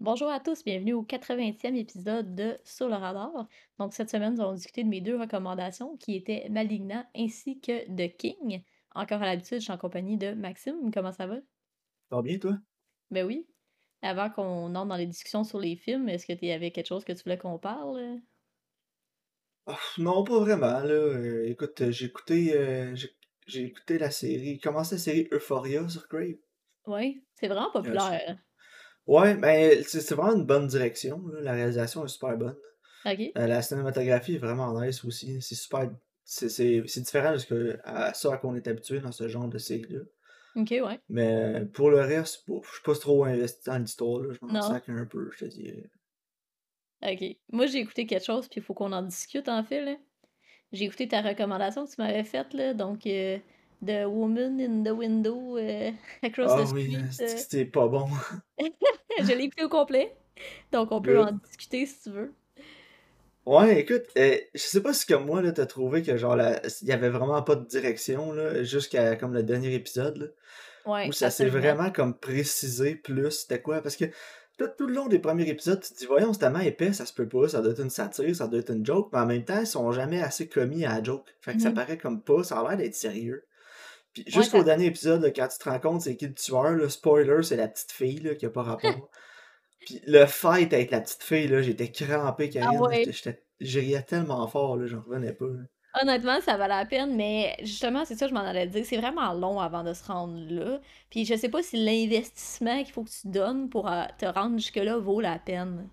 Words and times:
Bonjour 0.00 0.28
à 0.30 0.38
tous, 0.40 0.62
bienvenue 0.64 0.92
au 0.92 1.02
80e 1.02 1.74
épisode 1.76 2.34
de 2.36 2.58
Sur 2.64 2.88
le 2.88 2.94
radar. 2.94 3.48
Donc 3.78 3.94
cette 3.94 4.10
semaine, 4.10 4.34
nous 4.34 4.40
allons 4.40 4.54
discuter 4.54 4.84
de 4.84 4.88
mes 4.88 5.00
deux 5.00 5.18
recommandations 5.18 5.96
qui 5.96 6.14
étaient 6.14 6.48
Malignant 6.50 7.04
ainsi 7.16 7.60
que 7.60 7.84
The 7.96 8.16
King. 8.16 8.62
Encore 8.94 9.22
à 9.22 9.26
l'habitude, 9.26 9.58
je 9.58 9.64
suis 9.64 9.72
en 9.72 9.78
compagnie 9.78 10.16
de 10.16 10.32
Maxime. 10.34 10.90
Comment 10.92 11.12
ça 11.12 11.26
va? 11.26 11.36
Ça 12.10 12.16
va 12.16 12.22
bien, 12.22 12.38
toi? 12.38 12.58
Ben 13.10 13.26
oui. 13.26 13.46
Avant 14.02 14.30
qu'on 14.30 14.74
entre 14.76 14.86
dans 14.86 14.96
les 14.96 15.06
discussions 15.06 15.42
sur 15.44 15.58
les 15.58 15.74
films, 15.76 16.08
est-ce 16.08 16.26
que 16.26 16.32
tu 16.32 16.48
avais 16.50 16.70
quelque 16.70 16.86
chose 16.86 17.04
que 17.04 17.12
tu 17.12 17.22
voulais 17.24 17.38
qu'on 17.38 17.58
parle? 17.58 18.20
Non, 19.98 20.24
pas 20.24 20.40
vraiment, 20.40 20.80
là. 20.80 20.92
Euh, 20.92 21.46
écoute, 21.46 21.80
euh, 21.82 21.90
j'ai 21.90 22.06
écouté, 22.06 22.54
euh, 22.56 22.94
j'ai 22.94 23.10
j'ai 23.46 23.64
écouté 23.64 23.98
la 23.98 24.10
série, 24.10 24.58
commencé 24.60 24.96
la 24.96 25.00
série 25.00 25.28
Euphoria 25.32 25.88
sur 25.88 26.06
Crave? 26.08 26.36
Oui, 26.86 27.24
c'est 27.34 27.48
vraiment 27.48 27.68
Euh, 27.68 27.72
populaire. 27.72 28.38
Ouais, 29.08 29.34
mais 29.34 29.82
c'est 29.82 30.14
vraiment 30.14 30.36
une 30.36 30.44
bonne 30.44 30.66
direction, 30.66 31.26
là. 31.28 31.40
La 31.40 31.52
réalisation 31.52 32.04
est 32.04 32.08
super 32.08 32.36
bonne. 32.36 32.56
Euh, 33.06 33.46
la 33.46 33.62
cinématographie 33.62 34.34
est 34.34 34.38
vraiment 34.38 34.78
nice 34.80 35.04
aussi. 35.04 35.40
C'est 35.40 35.54
super. 35.54 35.90
C'est 36.24 36.82
différent 37.00 37.32
de 37.32 37.38
ce 37.38 37.46
que, 37.46 37.78
à 37.84 38.12
ça 38.12 38.34
à 38.34 38.36
quoi 38.36 38.50
on 38.50 38.54
est 38.54 38.68
habitué 38.68 39.00
dans 39.00 39.12
ce 39.12 39.26
genre 39.28 39.48
de 39.48 39.56
série-là. 39.56 40.00
Ok, 40.56 40.70
ouais. 40.70 41.00
Mais 41.08 41.64
pour 41.72 41.90
le 41.90 42.00
reste, 42.00 42.44
je 42.46 42.52
suis 42.52 42.82
pas 42.84 42.94
trop 42.94 43.24
investi 43.24 43.70
dans 43.70 43.78
l'histoire. 43.78 44.22
Je 44.30 44.38
m'en 44.42 44.60
sac 44.60 44.88
un 44.88 45.06
peu, 45.06 45.30
je 45.32 45.38
te 45.38 45.44
dirais. 45.46 45.88
Ok. 47.02 47.36
Moi, 47.50 47.66
j'ai 47.66 47.78
écouté 47.78 48.06
quelque 48.06 48.26
chose, 48.26 48.46
puis 48.48 48.60
il 48.60 48.62
faut 48.62 48.74
qu'on 48.74 48.92
en 48.92 49.02
discute 49.02 49.48
en 49.48 49.64
fait. 49.64 49.98
J'ai 50.72 50.84
écouté 50.84 51.08
ta 51.08 51.22
recommandation 51.22 51.86
que 51.86 51.90
tu 51.90 52.00
m'avais 52.02 52.24
faite, 52.24 52.52
là, 52.52 52.74
donc 52.74 53.06
euh, 53.06 53.38
The 53.84 54.06
Woman 54.06 54.60
in 54.60 54.82
the 54.84 54.90
Window 54.96 55.56
euh, 55.56 55.90
Across 56.22 56.50
Ah 56.52 56.62
the 56.62 56.66
oui, 56.74 56.94
Street. 56.94 57.08
c'est- 57.12 57.24
euh, 57.24 57.36
c'était 57.38 57.64
pas 57.64 57.86
bon? 57.88 58.06
je 59.20 59.32
l'ai 59.32 59.44
écouté 59.44 59.64
au 59.64 59.68
complet, 59.68 60.16
donc 60.72 60.90
on 60.92 61.00
peut 61.00 61.20
en 61.20 61.32
discuter 61.32 61.86
si 61.86 62.02
tu 62.02 62.10
veux. 62.10 62.32
Ouais, 63.46 63.80
écoute, 63.80 64.04
euh, 64.18 64.36
je 64.54 64.60
sais 64.60 64.82
pas 64.82 64.92
si 64.92 65.06
comme 65.06 65.24
moi, 65.24 65.40
là, 65.40 65.52
t'as 65.52 65.64
trouvé 65.64 66.02
que 66.02 66.16
genre 66.18 66.36
il 66.82 66.88
y 66.88 66.92
avait 66.92 67.08
vraiment 67.08 67.42
pas 67.42 67.56
de 67.56 67.64
direction, 67.66 68.32
là, 68.32 68.62
jusqu'à 68.62 69.16
comme 69.16 69.32
le 69.32 69.42
dernier 69.42 69.72
épisode, 69.74 70.16
là, 70.18 70.26
Ouais, 70.86 71.08
où 71.08 71.12
ça 71.12 71.30
s'est 71.30 71.48
vraiment 71.48 71.90
comme 71.90 72.18
précisé 72.18 72.94
plus 72.96 73.30
c'était 73.30 73.62
quoi, 73.62 73.80
parce 73.82 73.96
que 73.96 74.04
tout, 74.58 74.68
tout 74.76 74.86
le 74.86 74.94
long 74.94 75.06
des 75.08 75.18
premiers 75.18 75.48
épisodes, 75.48 75.80
tu 75.80 75.92
te 75.94 75.98
dis, 75.98 76.06
voyons, 76.06 76.32
c'est 76.34 76.40
tellement 76.40 76.60
épais, 76.60 76.92
ça 76.92 77.06
se 77.06 77.12
peut 77.14 77.28
pas, 77.28 77.48
ça 77.48 77.62
doit 77.62 77.72
être 77.72 77.80
une 77.82 77.90
satire, 77.90 78.34
ça 78.36 78.48
doit 78.48 78.60
être 78.60 78.72
une 78.72 78.84
joke, 78.84 79.10
mais 79.12 79.20
en 79.20 79.26
même 79.26 79.44
temps, 79.44 79.60
ils 79.60 79.66
sont 79.66 79.92
jamais 79.92 80.20
assez 80.22 80.48
commis 80.48 80.84
à 80.84 80.96
la 80.96 81.02
joke. 81.02 81.26
Fait 81.40 81.54
que 81.56 81.62
ça 81.62 81.70
Mhm. 81.70 81.74
paraît 81.76 81.98
comme 81.98 82.22
pas, 82.22 82.42
ça 82.44 82.58
a 82.60 82.68
l'air 82.68 82.76
d'être 82.76 82.94
sérieux. 82.96 83.44
Puis 84.24 84.36
Ouais, 84.36 84.42
jusqu'au 84.42 84.62
dernier 84.62 84.86
épisode, 84.86 85.22
là, 85.22 85.30
quand 85.30 85.48
tu 85.48 85.58
te 85.58 85.68
rends 85.68 85.78
compte 85.80 86.02
c'est 86.02 86.16
qui 86.16 86.26
le 86.26 86.34
tueur, 86.34 86.70
le 86.70 86.88
spoiler, 86.88 87.42
c'est 87.42 87.56
la 87.56 87.68
petite 87.68 87.92
fille, 87.92 88.20
là, 88.20 88.34
qui 88.34 88.46
a 88.46 88.50
pas 88.50 88.62
rapport. 88.62 89.08
Puis 89.80 90.00
le 90.06 90.26
fight 90.26 90.72
avec 90.72 90.90
la 90.90 91.00
petite 91.00 91.22
fille, 91.22 91.48
là, 91.48 91.62
j'étais 91.62 91.90
crampé, 91.90 92.50
Ah 92.56 92.60
Karine. 92.60 92.80
ouais. 92.80 93.06
Je 93.60 93.80
riais 93.80 94.02
tellement 94.02 94.46
fort, 94.46 94.76
là, 94.76 94.86
j'en 94.86 95.00
revenais 95.00 95.32
pas. 95.32 95.46
là. 95.46 95.62
Honnêtement, 96.02 96.40
ça 96.42 96.56
valait 96.56 96.74
la 96.76 96.84
peine, 96.86 97.16
mais 97.16 97.56
justement, 97.62 98.04
c'est 98.04 98.14
ça 98.14 98.26
que 98.26 98.30
je 98.30 98.34
m'en 98.34 98.44
allais 98.46 98.66
dire. 98.66 98.84
C'est 98.84 98.98
vraiment 98.98 99.32
long 99.32 99.58
avant 99.58 99.82
de 99.82 99.94
se 99.94 100.04
rendre 100.04 100.38
là. 100.48 100.80
Puis 101.10 101.24
je 101.24 101.34
sais 101.34 101.48
pas 101.48 101.62
si 101.62 101.76
l'investissement 101.82 102.84
qu'il 102.84 102.92
faut 102.92 103.02
que 103.04 103.10
tu 103.10 103.26
donnes 103.28 103.68
pour 103.70 103.90
euh, 103.90 104.04
te 104.18 104.26
rendre 104.26 104.56
jusque-là 104.58 104.98
vaut 104.98 105.20
la 105.20 105.38
peine. 105.38 105.88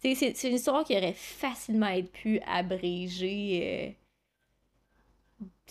C'est 0.00 0.14
c'est 0.14 0.48
une 0.48 0.54
histoire 0.54 0.82
qui 0.84 0.96
aurait 0.96 1.12
facilement 1.12 1.88
été 1.88 2.08
pu 2.08 2.40
abrégée. 2.46 3.96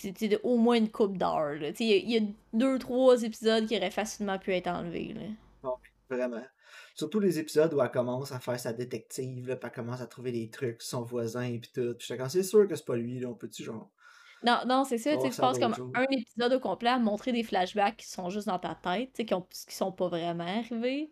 De 0.02 0.39
au 0.44 0.58
moins 0.58 0.75
une 0.77 0.89
coupe 0.89 1.17
d'heures. 1.17 1.55
Il 1.55 1.86
y, 1.88 1.94
a- 1.94 1.97
il 1.97 2.11
y 2.11 2.17
a 2.17 2.22
deux, 2.53 2.80
trois 2.80 3.22
épisodes 3.23 3.67
qui 3.67 3.77
auraient 3.77 3.91
facilement 3.91 4.39
pu 4.39 4.53
être 4.53 4.67
enlevés. 4.67 5.13
Là. 5.13 5.22
Non, 5.63 5.75
vraiment. 6.09 6.44
Surtout 6.95 7.19
les 7.19 7.39
épisodes 7.39 7.73
où 7.73 7.81
elle 7.81 7.91
commence 7.91 8.31
à 8.31 8.39
faire 8.39 8.59
sa 8.59 8.73
détective, 8.73 9.47
là, 9.47 9.55
puis 9.55 9.67
elle 9.72 9.75
commence 9.75 10.02
à 10.02 10.08
trouver 10.08 10.31
des 10.31 10.50
trucs 10.50 10.81
son 10.81 11.03
voisin, 11.03 11.44
et 11.44 11.59
puis 11.59 11.72
tout. 11.73 11.95
Puis 11.97 12.08
quand 12.17 12.30
c'est 12.30 12.44
sûr 12.44 12.67
que 12.67 12.75
c'est 12.75 12.85
pas 12.85 12.95
lui, 12.95 13.19
là, 13.19 13.30
on 13.30 13.33
peut-tu 13.35 13.63
genre. 13.63 13.89
Non, 14.45 14.59
non, 14.67 14.83
c'est 14.83 14.97
ça, 14.97 15.16
tu 15.16 15.29
passes 15.29 15.57
comme 15.57 15.73
jours. 15.73 15.91
un 15.95 16.06
épisode 16.12 16.53
au 16.53 16.59
complet 16.59 16.89
à 16.89 17.00
montrer 17.00 17.31
des 17.31 17.44
flashbacks 17.44 17.95
qui 17.97 18.07
sont 18.09 18.29
juste 18.29 18.47
dans 18.47 18.59
ta 18.59 18.75
tête, 18.75 19.13
qui, 19.25 19.34
ont, 19.34 19.41
qui 19.68 19.73
sont 19.75 19.91
pas 19.91 20.09
vraiment 20.09 20.44
arrivés. 20.44 21.12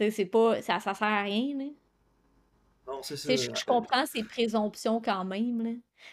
C'est 0.00 0.24
pas, 0.26 0.60
ça, 0.60 0.80
ça 0.80 0.94
sert 0.94 1.06
à 1.06 1.22
rien, 1.22 1.56
là. 1.56 1.64
Non, 2.88 3.02
c'est 3.02 3.16
ça. 3.16 3.34
je, 3.34 3.50
je 3.54 3.64
comprends 3.64 4.04
ces 4.06 4.24
présomptions 4.24 5.00
quand 5.00 5.24
même, 5.24 5.62
là. 5.62 5.70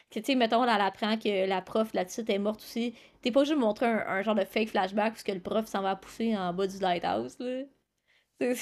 Que, 0.10 0.20
tu 0.20 0.26
sais, 0.26 0.36
mettons, 0.36 0.64
elle 0.64 0.70
apprend 0.70 1.18
que 1.18 1.48
la 1.48 1.62
prof, 1.62 1.90
la 1.94 2.06
petite, 2.06 2.30
est 2.30 2.40
morte 2.40 2.62
aussi. 2.62 2.94
T'es 3.22 3.32
pas 3.32 3.44
juste 3.44 3.58
montrer 3.58 3.86
un, 3.86 4.06
un 4.08 4.22
genre 4.22 4.36
de 4.36 4.46
fake 4.46 4.70
flashback 4.70 5.14
parce 5.14 5.24
que 5.24 5.32
le 5.32 5.40
prof 5.40 5.66
s'en 5.68 5.82
va 5.82 5.96
pousser 5.96 6.36
en 6.36 6.54
bas 6.54 6.68
du 6.68 6.80
lighthouse, 6.80 7.38
là. 7.40 7.64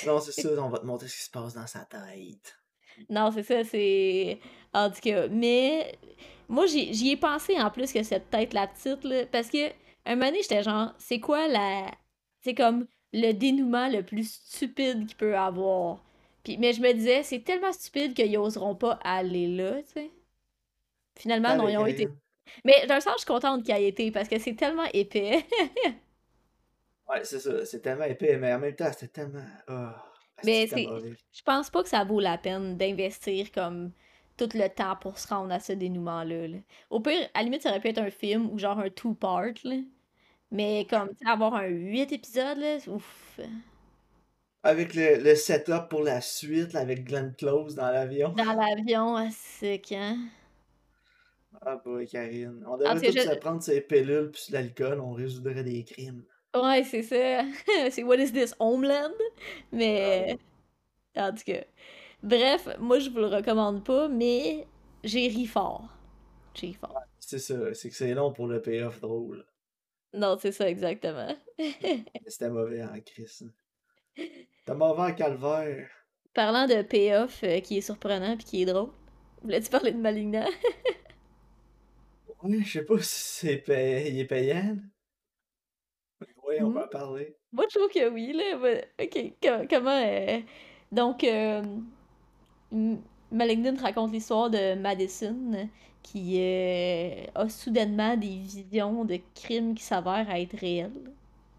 Non, 0.05 0.19
c'est 0.19 0.31
ça, 0.31 0.49
on 0.61 0.69
va 0.69 0.79
te 0.79 0.85
montrer 0.85 1.07
ce 1.07 1.17
qui 1.17 1.23
se 1.23 1.29
passe 1.29 1.53
dans 1.53 1.67
sa 1.67 1.85
tête. 1.85 2.59
Non, 3.09 3.31
c'est 3.31 3.43
ça, 3.43 3.63
c'est. 3.63 4.39
En 4.73 4.89
tout 4.89 4.99
cas, 5.01 5.27
mais 5.29 5.97
moi, 6.49 6.65
j'y 6.65 7.11
ai 7.11 7.17
pensé 7.17 7.59
en 7.59 7.69
plus 7.69 7.93
que 7.93 8.03
cette 8.03 8.29
tête-la 8.29 8.67
petite, 8.67 9.03
là, 9.03 9.25
parce 9.27 9.49
que 9.49 9.69
un 10.05 10.15
moment 10.15 10.27
donné, 10.27 10.41
j'étais 10.41 10.63
genre, 10.63 10.93
c'est 10.97 11.19
quoi 11.19 11.47
la. 11.47 11.91
C'est 12.41 12.55
comme 12.55 12.87
le 13.13 13.31
dénouement 13.31 13.89
le 13.89 14.03
plus 14.03 14.29
stupide 14.29 15.07
qu'il 15.07 15.17
peut 15.17 15.37
avoir? 15.37 16.03
Puis, 16.43 16.57
mais 16.57 16.73
je 16.73 16.81
me 16.81 16.91
disais, 16.93 17.23
c'est 17.23 17.43
tellement 17.43 17.71
stupide 17.71 18.13
qu'ils 18.13 18.37
oseront 18.37 18.75
pas 18.75 18.99
aller 19.03 19.47
là, 19.47 19.81
tu 19.83 19.93
sais. 19.93 20.11
Finalement, 21.17 21.55
non, 21.55 21.67
ils 21.67 21.77
ont 21.77 21.85
été. 21.85 22.07
Mais 22.65 22.85
d'un 22.87 22.99
sens, 22.99 23.13
je 23.15 23.19
suis 23.19 23.27
contente 23.27 23.63
qu'il 23.63 23.75
y 23.75 23.77
ait 23.77 23.87
été, 23.87 24.11
parce 24.11 24.27
que 24.27 24.39
c'est 24.39 24.55
tellement 24.55 24.85
épais. 24.93 25.45
Ouais, 27.09 27.23
c'est 27.23 27.39
ça, 27.39 27.65
c'est 27.65 27.79
tellement 27.79 28.03
épais, 28.05 28.37
mais 28.37 28.53
en 28.53 28.59
même 28.59 28.75
temps, 28.75 28.91
c'était 28.93 29.07
tellement. 29.07 29.43
Ah, 29.67 30.05
Mais 30.45 30.67
c'était 30.67 30.87
c'est. 31.01 31.13
Je 31.31 31.41
pense 31.41 31.71
pas 31.71 31.81
que 31.81 31.89
ça 31.89 32.03
vaut 32.03 32.19
la 32.19 32.37
peine 32.37 32.77
d'investir 32.77 33.51
comme 33.51 33.91
tout 34.37 34.49
le 34.53 34.67
temps 34.67 34.95
pour 34.95 35.17
se 35.17 35.27
rendre 35.27 35.51
à 35.51 35.59
ce 35.59 35.73
dénouement-là. 35.73 36.47
là. 36.47 36.57
Au 36.91 36.99
pire, 36.99 37.27
à 37.33 37.39
la 37.39 37.43
limite, 37.45 37.63
ça 37.63 37.69
aurait 37.69 37.79
pu 37.79 37.87
être 37.87 37.97
un 37.97 38.11
film 38.11 38.49
ou 38.51 38.59
genre 38.59 38.77
un 38.77 38.89
two-part. 38.89 39.53
Mais 40.51 40.85
comme, 40.87 41.09
avoir 41.25 41.55
un 41.55 41.67
huit 41.67 42.11
épisodes, 42.11 42.57
là, 42.57 42.77
ouf. 42.87 43.39
Avec 44.61 44.93
le, 44.93 45.17
le 45.23 45.35
setup 45.35 45.89
pour 45.89 46.03
la 46.03 46.21
suite, 46.21 46.73
là, 46.73 46.81
avec 46.81 47.05
Glenn 47.05 47.33
Close 47.35 47.73
dans 47.73 47.89
l'avion. 47.89 48.29
Dans 48.29 48.53
l'avion, 48.53 49.15
ah, 49.15 49.29
c'est 49.31 49.81
quand? 49.87 50.17
Ah, 51.61 51.75
boy, 51.83 52.07
Karine. 52.07 52.63
On 52.67 52.77
devrait 52.77 52.95
tous 53.01 53.11
je- 53.11 53.35
prendre 53.39 53.61
ses 53.61 53.81
pilules 53.81 54.31
puis 54.31 54.45
l'alcool, 54.51 54.99
on 54.99 55.13
résoudrait 55.13 55.63
des 55.63 55.83
crimes. 55.83 56.23
Ouais, 56.55 56.83
c'est 56.83 57.03
ça. 57.03 57.43
c'est 57.91 58.03
What 58.03 58.17
is 58.17 58.31
this, 58.31 58.55
Homeland? 58.59 59.11
Ah, 59.19 59.25
Mais, 59.71 60.37
ouais. 61.15 61.21
en 61.21 61.31
tout 61.33 61.43
cas. 61.45 61.63
Bref, 62.23 62.67
moi, 62.79 62.99
je 62.99 63.09
vous 63.09 63.19
le 63.19 63.27
recommande 63.27 63.83
pas, 63.85 64.07
mais 64.07 64.67
j'ai 65.03 65.27
ri 65.27 65.45
fort. 65.45 65.87
J'ai 66.55 66.67
ri 66.67 66.73
fort. 66.73 67.01
C'est 67.19 67.39
ça, 67.39 67.73
c'est 67.73 67.89
que 67.89 67.95
c'est 67.95 68.13
long 68.13 68.33
pour 68.33 68.47
le 68.47 68.61
payoff 68.61 68.99
drôle. 68.99 69.45
Non, 70.13 70.37
c'est 70.39 70.51
ça, 70.51 70.67
exactement. 70.69 71.35
C'était 72.27 72.49
mauvais 72.49 72.83
en 72.83 72.99
crise. 73.01 73.47
C'était 74.15 74.75
mauvais 74.75 75.11
en 75.11 75.13
calvaire. 75.13 75.89
Parlant 76.33 76.65
de 76.67 76.81
payoff 76.81 77.43
euh, 77.43 77.59
qui 77.59 77.77
est 77.77 77.81
surprenant 77.81 78.35
puis 78.37 78.45
qui 78.45 78.61
est 78.63 78.65
drôle, 78.65 78.89
voulais-tu 79.43 79.69
parler 79.69 79.91
de 79.91 79.97
Malignant? 79.99 80.47
Ouais, 82.43 82.61
je 82.63 82.71
sais 82.79 82.85
pas 82.85 82.99
si 83.01 83.07
c'est 83.47 83.57
pay... 83.59 84.09
il 84.11 84.19
est 84.19 84.25
payant. 84.25 84.77
Oui, 86.43 86.55
on 86.63 86.71
va 86.71 86.85
Hmm. 86.85 86.85
en 86.85 86.87
parler. 86.87 87.37
Moi, 87.53 87.65
je 87.71 87.79
trouve 87.79 87.91
que 87.91 88.09
oui, 88.09 88.33
là. 88.33 88.57
mais- 88.59 88.89
Ok, 89.01 89.33
co- 89.41 89.67
comment... 89.69 89.91
euh, 89.91 90.41
Donc, 90.91 91.23
euh, 91.23 91.63
Malignant 93.31 93.75
raconte 93.79 94.11
l'histoire 94.11 94.49
de 94.49 94.73
Madison 94.75 95.69
qui 96.01 96.39
euh, 96.41 97.25
a 97.35 97.47
soudainement 97.49 98.17
des 98.17 98.37
visions 98.39 99.05
de 99.05 99.19
crimes 99.35 99.75
qui 99.75 99.83
s'avèrent 99.83 100.29
à 100.29 100.39
être 100.39 100.57
réels. 100.57 100.91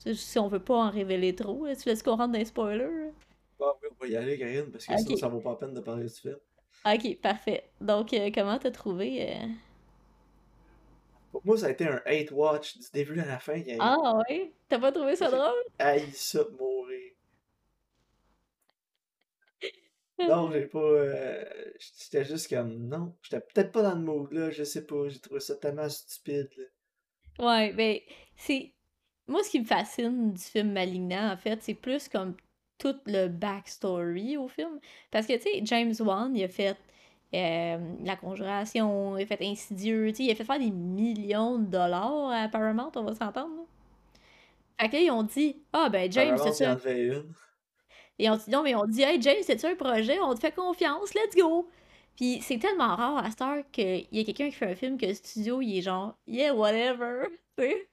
Tu 0.03 0.15
sais, 0.15 0.15
Si 0.15 0.39
on 0.39 0.49
veut 0.49 0.59
pas 0.61 0.77
en 0.87 0.91
révéler 0.91 1.35
trop, 1.35 1.67
là, 1.67 1.77
tu 1.77 1.89
laisses 1.89 2.03
qu'on 2.03 2.17
rentre 2.17 2.33
dans 2.33 2.39
les 2.39 2.45
spoilers? 2.47 3.13
Bon, 3.61 3.73
oui, 3.81 3.89
on 3.93 3.95
va 4.01 4.09
y 4.09 4.17
aller, 4.17 4.37
Karine, 4.39 4.73
parce 4.73 4.89
que 4.89 4.97
sinon, 4.97 5.15
ça 5.17 5.29
vaut 5.29 5.41
pas 5.41 5.51
la 5.51 5.57
peine 5.57 5.75
de 5.75 5.81
parler 5.81 6.07
du 6.09 6.11
film. 6.15 6.37
ok, 6.85 7.17
parfait. 7.23 7.71
Donc, 7.81 8.13
euh, 8.13 8.31
comment 8.35 8.59
t'as 8.59 8.71
trouvé? 8.71 9.29
euh? 9.37 9.47
Pour 11.33 11.45
moi, 11.45 11.57
ça 11.59 11.67
a 11.67 11.71
été 11.71 11.87
un 11.87 12.01
hate 12.07 12.31
watch 12.33 12.77
du 12.79 12.87
début 12.93 13.21
à 13.21 13.27
la 13.27 13.39
fin. 13.39 13.61
Ah 13.79 13.97
ouais? 14.29 14.53
T'as 14.69 14.79
pas 14.79 14.93
trouvé 14.93 15.17
ça 15.17 15.31
drôle? 15.31 15.55
haï 15.79 16.13
ça 16.13 16.45
mourir. 16.59 17.13
Non, 20.21 20.51
j'ai 20.53 20.67
pas. 20.67 20.79
euh, 20.79 21.45
J'étais 21.79 22.25
juste 22.25 22.49
comme. 22.49 22.89
Non, 22.89 23.17
j'étais 23.23 23.41
peut-être 23.41 23.73
pas 23.73 23.83
dans 23.83 23.95
le 23.95 24.01
mood, 24.03 24.33
là, 24.33 24.51
je 24.51 24.65
sais 24.65 24.87
pas. 24.87 25.09
J'ai 25.09 25.19
trouvé 25.21 25.41
ça 25.41 25.57
tellement 25.57 25.89
stupide, 25.89 26.49
là. 26.57 26.65
Ouais, 27.39 27.73
ben, 27.73 27.99
c'est. 28.37 28.73
Moi, 29.27 29.43
ce 29.45 29.51
qui 29.51 29.61
me 29.61 29.65
fascine 29.65 30.33
du 30.33 30.43
film 30.43 30.73
Malignant, 30.73 31.33
en 31.33 31.37
fait, 31.37 31.63
c'est 31.63 31.75
plus 31.75 32.09
comme 32.09 32.37
tout 32.79 32.97
le 33.07 33.29
backstory 33.29 34.37
au 34.37 34.49
film. 34.49 34.81
Parce 35.11 35.27
que, 35.27 35.35
tu 35.35 35.43
sais, 35.43 35.61
James 35.65 35.95
Wan, 36.01 36.35
il 36.37 36.45
a 36.45 36.49
fait 36.49 36.77
euh, 37.35 37.79
La 38.05 38.17
Conjuration, 38.17 39.17
il 39.17 39.23
a 39.23 39.27
fait 39.27 39.43
Insidieux, 39.43 40.09
tu 40.09 40.17
sais, 40.17 40.23
il 40.25 40.31
a 40.31 40.35
fait 40.35 40.45
faire 40.45 40.59
des 40.59 40.71
millions 40.71 41.59
de 41.59 41.67
dollars 41.67 42.31
à 42.31 42.49
Paramount, 42.49 42.91
on 42.97 43.03
va 43.03 43.15
s'entendre. 43.15 43.67
Fait 44.81 44.89
que 44.89 44.97
là, 44.97 45.03
ils 45.03 45.11
ont 45.11 45.23
dit 45.23 45.57
Ah, 45.73 45.89
ben, 45.91 46.11
James, 46.11 46.39
c'est 46.39 46.53
ça. 46.53 46.77
Et 48.19 48.29
on 48.29 48.37
dit 48.37 48.51
non, 48.51 48.63
mais 48.63 48.75
on 48.75 48.85
dit 48.87 49.03
Hey 49.03 49.21
James, 49.23 49.43
c'est-tu 49.43 49.67
un 49.67 49.75
projet? 49.75 50.19
On 50.21 50.35
te 50.35 50.41
fait 50.41 50.55
confiance, 50.55 51.15
let's 51.15 51.35
go! 51.37 51.69
Puis 52.17 52.41
c'est 52.43 52.59
tellement 52.59 52.95
rare 52.97 53.25
à 53.25 53.31
Star 53.31 53.59
qu'il 53.73 54.07
y 54.13 54.21
a 54.21 54.25
quelqu'un 54.25 54.51
qui 54.51 54.57
fait 54.57 54.67
un 54.67 54.75
film 54.75 54.99
que 54.99 55.07
le 55.07 55.15
studio, 55.15 55.63
il 55.63 55.79
est 55.79 55.83
genre 55.83 56.19
Yeah, 56.27 56.55
whatever. 56.55 57.29
Tu 57.59 57.65
sais? 57.65 57.89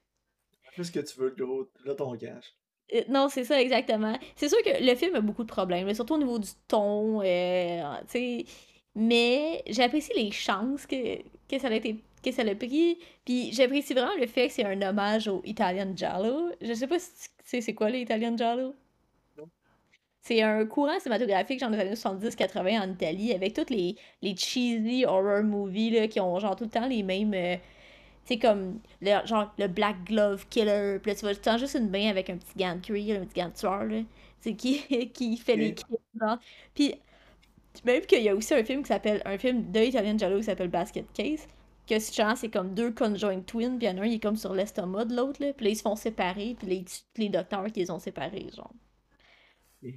Fais 0.71 0.83
ce 0.83 0.91
que 0.91 0.99
tu 0.99 1.19
veux, 1.19 1.33
gros. 1.37 1.67
Là, 1.85 1.95
ton 1.95 2.15
cash. 2.17 2.53
Euh, 2.93 3.03
Non, 3.09 3.29
c'est 3.29 3.43
ça, 3.43 3.61
exactement. 3.61 4.17
C'est 4.35 4.49
sûr 4.49 4.61
que 4.63 4.83
le 4.83 4.95
film 4.95 5.15
a 5.15 5.21
beaucoup 5.21 5.43
de 5.43 5.47
problèmes, 5.49 5.85
mais 5.85 5.93
surtout 5.93 6.15
au 6.15 6.17
niveau 6.17 6.39
du 6.39 6.49
ton, 6.67 7.21
euh, 7.21 7.95
tu 8.01 8.07
sais. 8.07 8.45
Mais 8.97 9.63
j'apprécie 9.69 10.13
les 10.17 10.31
chances 10.31 10.87
que, 10.87 11.19
que 11.49 11.59
ça 11.59 11.69
a 11.69 11.73
été, 11.75 12.03
que 12.23 12.31
ça 12.33 12.43
a 12.43 12.55
pris. 12.55 12.99
Puis 13.25 13.53
j'apprécie 13.53 13.93
vraiment 13.95 14.15
le 14.19 14.27
fait 14.27 14.49
que 14.49 14.53
c'est 14.55 14.65
un 14.65 14.81
hommage 14.83 15.29
au 15.29 15.41
Italian 15.45 15.93
Giallo. 15.95 16.51
Je 16.61 16.73
sais 16.73 16.87
pas 16.87 16.99
si 16.99 17.11
tu 17.13 17.29
sais 17.45 17.61
c'est 17.61 17.75
quoi 17.75 17.89
l'Italian 17.91 18.37
Giallo? 18.37 18.75
C'est 20.21 20.41
un 20.41 20.65
courant 20.65 20.99
cinématographique 20.99 21.59
genre 21.59 21.69
des 21.69 21.79
années 21.79 21.95
70-80 21.95 22.79
en 22.81 22.91
Italie 22.91 23.31
avec 23.33 23.53
toutes 23.53 23.69
les, 23.69 23.95
les 24.21 24.35
cheesy 24.35 25.05
horror 25.05 25.43
movies 25.43 25.91
là, 25.91 26.07
qui 26.07 26.19
ont 26.19 26.37
genre 26.39 26.55
tout 26.55 26.65
le 26.65 26.69
temps 26.69 26.87
les 26.87 27.03
mêmes. 27.03 27.33
euh, 27.33 27.55
tu 28.25 28.35
sais, 28.35 28.39
comme 28.39 28.81
le, 29.01 29.25
genre 29.27 29.53
le 29.59 29.67
Black 29.67 30.03
Glove 30.05 30.47
Killer. 30.49 30.99
Puis 31.01 31.11
là, 31.11 31.15
tu 31.15 31.21
vois 31.23 31.33
tout 31.33 31.39
le 31.41 31.43
temps 31.45 31.57
juste 31.59 31.75
une 31.75 31.89
main 31.91 32.09
avec 32.09 32.29
un 32.29 32.37
petit 32.37 32.57
gant 32.57 32.75
de 32.75 32.81
cuir, 32.81 33.21
un 33.21 33.25
petit 33.25 33.41
gant 33.41 33.49
de 33.49 33.53
tueur, 33.55 33.85
là. 33.85 34.03
Qui, 34.57 35.11
qui 35.13 35.37
fait 35.37 35.57
les 35.57 35.75
genre. 36.21 36.39
Puis 36.75 36.95
même 37.85 38.05
qu'il 38.05 38.23
y 38.23 38.29
a 38.29 38.35
aussi 38.35 38.53
un 38.53 38.63
film 38.63 38.81
qui 38.83 38.87
s'appelle. 38.89 39.21
Un 39.25 39.37
film 39.37 39.71
de 39.71 39.79
Italian 39.81 40.17
Giallo 40.17 40.37
qui 40.39 40.43
s'appelle 40.45 40.69
Basket 40.69 41.11
Case. 41.13 41.47
Que 41.87 41.99
c'est 41.99 42.49
comme 42.49 42.73
deux 42.73 42.91
conjoint 42.93 43.39
twins. 43.41 43.77
Puis 43.77 43.87
il 43.87 43.89
y 43.91 43.93
en 43.93 43.97
a 43.99 44.01
un, 44.01 44.05
il 44.07 44.15
est 44.15 44.19
comme 44.19 44.35
sur 44.35 44.53
l'estomac 44.53 45.05
de 45.05 45.15
l'autre, 45.15 45.41
là. 45.43 45.53
Puis 45.53 45.65
là, 45.65 45.71
ils 45.71 45.75
se 45.77 45.81
font 45.83 45.95
séparer. 45.95 46.55
Puis 46.59 46.83
tuent 46.85 47.03
les 47.17 47.29
docteurs 47.29 47.65
qui 47.71 47.79
les 47.81 47.91
ont 47.91 47.99
séparés, 47.99 48.47
genre. 48.55 48.73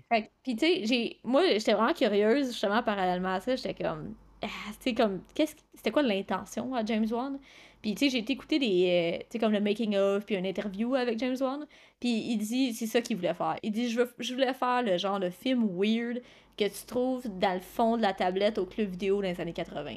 Fait 0.08 0.24
que- 0.26 0.30
Puis 0.42 0.56
tu 0.56 0.66
sais, 0.66 0.86
j'ai 0.86 1.20
moi 1.24 1.42
j'étais 1.48 1.72
vraiment 1.72 1.92
curieuse 1.94 2.48
justement 2.48 2.82
parallèlement 2.82 3.34
à 3.34 3.40
ça, 3.40 3.56
j'étais 3.56 3.74
comme 3.74 4.14
ah, 4.42 4.46
tu 4.74 4.90
sais 4.90 4.94
comme 4.94 5.22
qu'est-ce 5.34 5.54
que- 5.56 5.62
c'était 5.74 5.90
quoi 5.90 6.02
l'intention 6.02 6.74
à 6.74 6.84
James 6.84 7.06
Wan? 7.10 7.38
Puis 7.82 7.94
tu 7.94 8.04
sais, 8.04 8.10
j'ai 8.10 8.18
été 8.18 8.34
écouter 8.34 8.58
des 8.58 9.14
euh, 9.14 9.18
tu 9.20 9.26
sais 9.30 9.38
comme 9.38 9.52
le 9.52 9.60
making 9.60 9.96
of 9.96 10.24
puis 10.26 10.34
une 10.36 10.44
interview 10.46 10.94
avec 10.94 11.18
James 11.18 11.36
Wan, 11.40 11.66
puis 11.98 12.10
il 12.10 12.36
dit 12.36 12.74
c'est 12.74 12.86
ça 12.86 13.00
qu'il 13.00 13.16
voulait 13.16 13.32
faire. 13.34 13.56
Il 13.62 13.72
dit 13.72 13.88
je 13.90 14.00
veux- 14.00 14.14
je 14.18 14.34
voulais 14.34 14.52
faire 14.54 14.82
le 14.82 14.98
genre 14.98 15.18
de 15.18 15.30
film 15.30 15.66
weird 15.78 16.20
que 16.58 16.64
tu 16.64 16.86
trouves 16.86 17.26
dans 17.38 17.54
le 17.54 17.60
fond 17.60 17.96
de 17.96 18.02
la 18.02 18.12
tablette 18.12 18.58
au 18.58 18.66
club 18.66 18.90
vidéo 18.90 19.16
dans 19.16 19.28
les 19.28 19.40
années 19.40 19.54
80. 19.54 19.94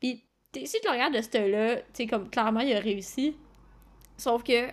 Puis 0.00 0.24
si 0.54 0.64
tu 0.80 0.86
le 0.86 0.90
regardes 0.92 1.14
de 1.14 1.20
ce 1.22 1.48
là, 1.50 1.76
tu 1.76 1.82
sais 1.92 2.06
comme 2.08 2.28
clairement 2.28 2.60
il 2.60 2.72
a 2.74 2.80
réussi. 2.80 3.36
Sauf 4.18 4.42
que 4.42 4.68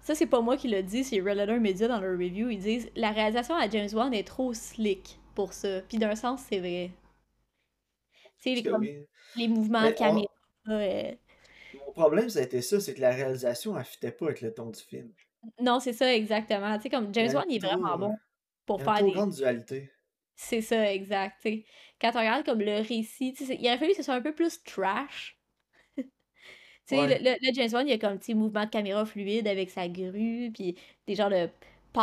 ça, 0.00 0.14
c'est 0.14 0.26
pas 0.26 0.40
moi 0.40 0.56
qui 0.56 0.68
le 0.68 0.82
dis, 0.82 1.04
c'est 1.04 1.20
Red 1.20 1.36
Letter 1.36 1.58
Media 1.58 1.88
dans 1.88 2.00
leur 2.00 2.12
review. 2.12 2.48
Ils 2.50 2.58
disent 2.60 2.88
la 2.96 3.10
réalisation 3.10 3.54
à 3.56 3.68
James 3.68 3.88
Wan 3.92 4.14
est 4.14 4.26
trop 4.26 4.54
slick 4.54 5.18
pour 5.34 5.52
ça. 5.52 5.80
Puis 5.88 5.98
d'un 5.98 6.14
sens, 6.14 6.42
c'est 6.48 6.60
vrai. 6.60 6.90
Tu 8.42 8.54
sais, 8.56 8.62
les, 8.62 8.70
oui. 9.36 9.48
mouvements 9.48 9.80
de 9.82 9.86
Mais 9.88 9.94
on- 9.94 9.98
caméra. 9.98 10.28
euh, 10.68 11.12
problème, 11.98 12.28
ça 12.30 12.40
a 12.40 12.42
été 12.42 12.62
ça, 12.62 12.80
c'est 12.80 12.94
que 12.94 13.00
la 13.00 13.10
réalisation, 13.14 13.78
elle 13.78 13.84
fitait 13.84 14.12
pas 14.12 14.26
avec 14.26 14.40
le 14.42 14.54
ton 14.54 14.70
du 14.70 14.80
film. 14.80 15.12
Non, 15.60 15.78
c'est 15.80 15.92
ça, 15.92 16.12
exactement. 16.14 16.76
Tu 16.76 16.82
sais, 16.84 16.90
comme 16.90 17.12
Il 17.14 17.14
James 17.14 17.30
Wan, 17.34 17.44
il 17.50 17.56
est 17.56 17.58
vraiment 17.58 17.96
bon 17.98 18.18
pour 18.66 18.80
il 18.80 18.82
y 18.82 18.84
a 18.84 18.86
une 18.86 18.92
faire 18.92 19.02
des. 19.02 19.12
grande 19.12 19.34
dualité. 19.34 19.90
C'est 20.36 20.60
ça, 20.62 20.92
exact. 20.92 21.42
Quand 22.00 22.12
on 22.14 22.18
regarde 22.18 22.44
comme 22.44 22.60
le 22.60 22.76
récit, 22.86 23.34
il 23.40 23.66
aurait 23.66 23.78
fallu 23.78 23.90
que 23.92 23.96
ce 23.98 24.02
soit 24.04 24.14
un 24.14 24.22
peu 24.22 24.34
plus 24.34 24.62
trash. 24.62 25.38
Tu 26.86 26.96
sais, 26.96 27.06
Ouais. 27.06 27.08
le, 27.08 27.16
le, 27.24 27.36
le 27.42 27.54
James 27.54 27.70
Wan, 27.72 27.86
il 27.86 27.90
y 27.90 27.94
a 27.94 27.98
comme, 27.98 28.20
sais, 28.22 28.34
mouvement 28.34 28.64
de 28.64 28.70
caméra 28.70 29.04
fluide 29.06 29.48
avec 29.48 29.70
sa 29.70 29.88
grue, 29.88 30.50
puis 30.54 30.76
des 31.06 31.14
genres 31.16 31.30
de 31.30 31.48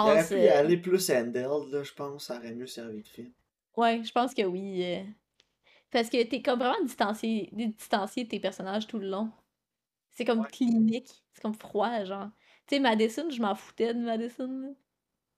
Il 0.05 0.09
aurait 0.09 0.25
passes. 0.25 0.29
pu 0.29 0.39
y 0.39 0.47
euh, 0.47 0.53
aller 0.53 0.77
plus 0.77 1.09
handheld, 1.09 1.69
là, 1.69 1.83
je 1.83 1.91
pense, 1.93 2.27
ça 2.27 2.37
aurait 2.37 2.53
mieux 2.55 2.65
servi 2.65 3.01
de 3.03 3.07
film. 3.09 3.33
Ouais, 3.77 4.03
je 4.03 4.11
pense 4.11 4.33
que 4.33 4.41
oui. 4.43 4.83
euh, 4.83 5.03
Parce 5.91 6.09
que 6.09 6.23
t'es 6.23 6.41
comme 6.41 6.59
vraiment 6.59 6.83
distancié, 6.83 7.49
distancié 7.53 8.25
de 8.25 8.29
tes 8.29 8.39
personnages 8.41 8.87
tout 8.87 8.99
le 8.99 9.09
long. 9.09 9.31
C'est 10.15 10.25
comme 10.25 10.41
Ouais. 10.41 10.47
clinique. 10.51 11.23
C'est 11.33 11.41
comme 11.41 11.53
froid, 11.53 12.03
genre. 12.05 12.29
Tu 12.67 12.75
sais, 12.75 12.79
Madison, 12.79 13.29
je 13.29 13.41
m'en 13.41 13.53
foutais 13.55 13.93
de 13.93 13.99
Madison. 13.99 14.75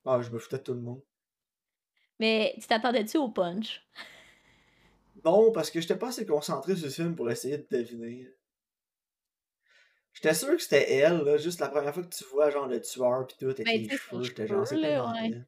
Ah, 0.05 0.23
je 0.23 0.31
me 0.31 0.39
foutais 0.39 0.57
de 0.57 0.63
tout 0.63 0.73
le 0.73 0.81
monde. 0.81 1.03
Mais 2.19 2.55
tu 2.59 2.67
t'attendais-tu 2.67 3.17
au 3.17 3.29
punch? 3.29 3.81
Non, 5.25 5.51
parce 5.51 5.69
que 5.71 5.81
j'étais 5.81 5.97
pas 5.97 6.09
assez 6.09 6.25
concentré 6.25 6.75
sur 6.75 6.89
ce 6.89 6.95
film 6.95 7.15
pour 7.15 7.29
essayer 7.29 7.57
de 7.57 7.67
deviner. 7.69 8.29
J'étais 10.13 10.33
sûr 10.33 10.55
que 10.55 10.61
c'était 10.61 10.91
elle, 10.93 11.23
là, 11.23 11.37
juste 11.37 11.59
la 11.59 11.69
première 11.69 11.93
fois 11.93 12.03
que 12.03 12.09
tu 12.15 12.23
vois, 12.25 12.49
genre, 12.49 12.67
le 12.67 12.81
tueur 12.81 13.27
pis 13.27 13.35
tout, 13.37 13.45
avec 13.45 13.65
Ben, 13.65 13.83
les 13.83 13.89
cheveux, 13.89 14.23
j'étais 14.23 14.47
genre, 14.47 14.65
c'est 14.67 14.79
tellement 14.79 15.11
ouais. 15.13 15.43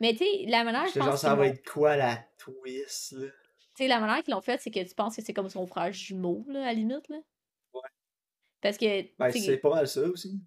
Mais 0.00 0.12
tu 0.12 0.18
sais, 0.18 0.46
la 0.48 0.64
manière, 0.64 0.86
J'étais 0.86 1.02
genre, 1.02 1.18
ça 1.18 1.34
va 1.34 1.46
être 1.48 1.68
quoi 1.70 1.96
la 1.96 2.16
twist, 2.38 3.12
là? 3.12 3.26
Tu 3.74 3.84
sais, 3.84 3.88
la 3.88 4.00
manière 4.00 4.22
qu'ils 4.22 4.32
l'ont 4.34 4.40
fait, 4.40 4.60
c'est 4.60 4.70
que 4.70 4.80
tu 4.86 4.94
penses 4.94 5.16
que 5.16 5.22
c'est 5.22 5.32
comme 5.34 5.48
son 5.48 5.66
frère 5.66 5.92
jumeau, 5.92 6.44
là, 6.48 6.62
à 6.62 6.66
la 6.66 6.72
limite, 6.72 7.08
là. 7.08 7.18
Parce 8.60 8.76
que, 8.76 9.02
Ben, 9.18 9.30
c'est 9.32 9.56
pas 9.58 9.70
mal 9.74 9.88
ça 9.88 10.02
aussi. 10.02 10.38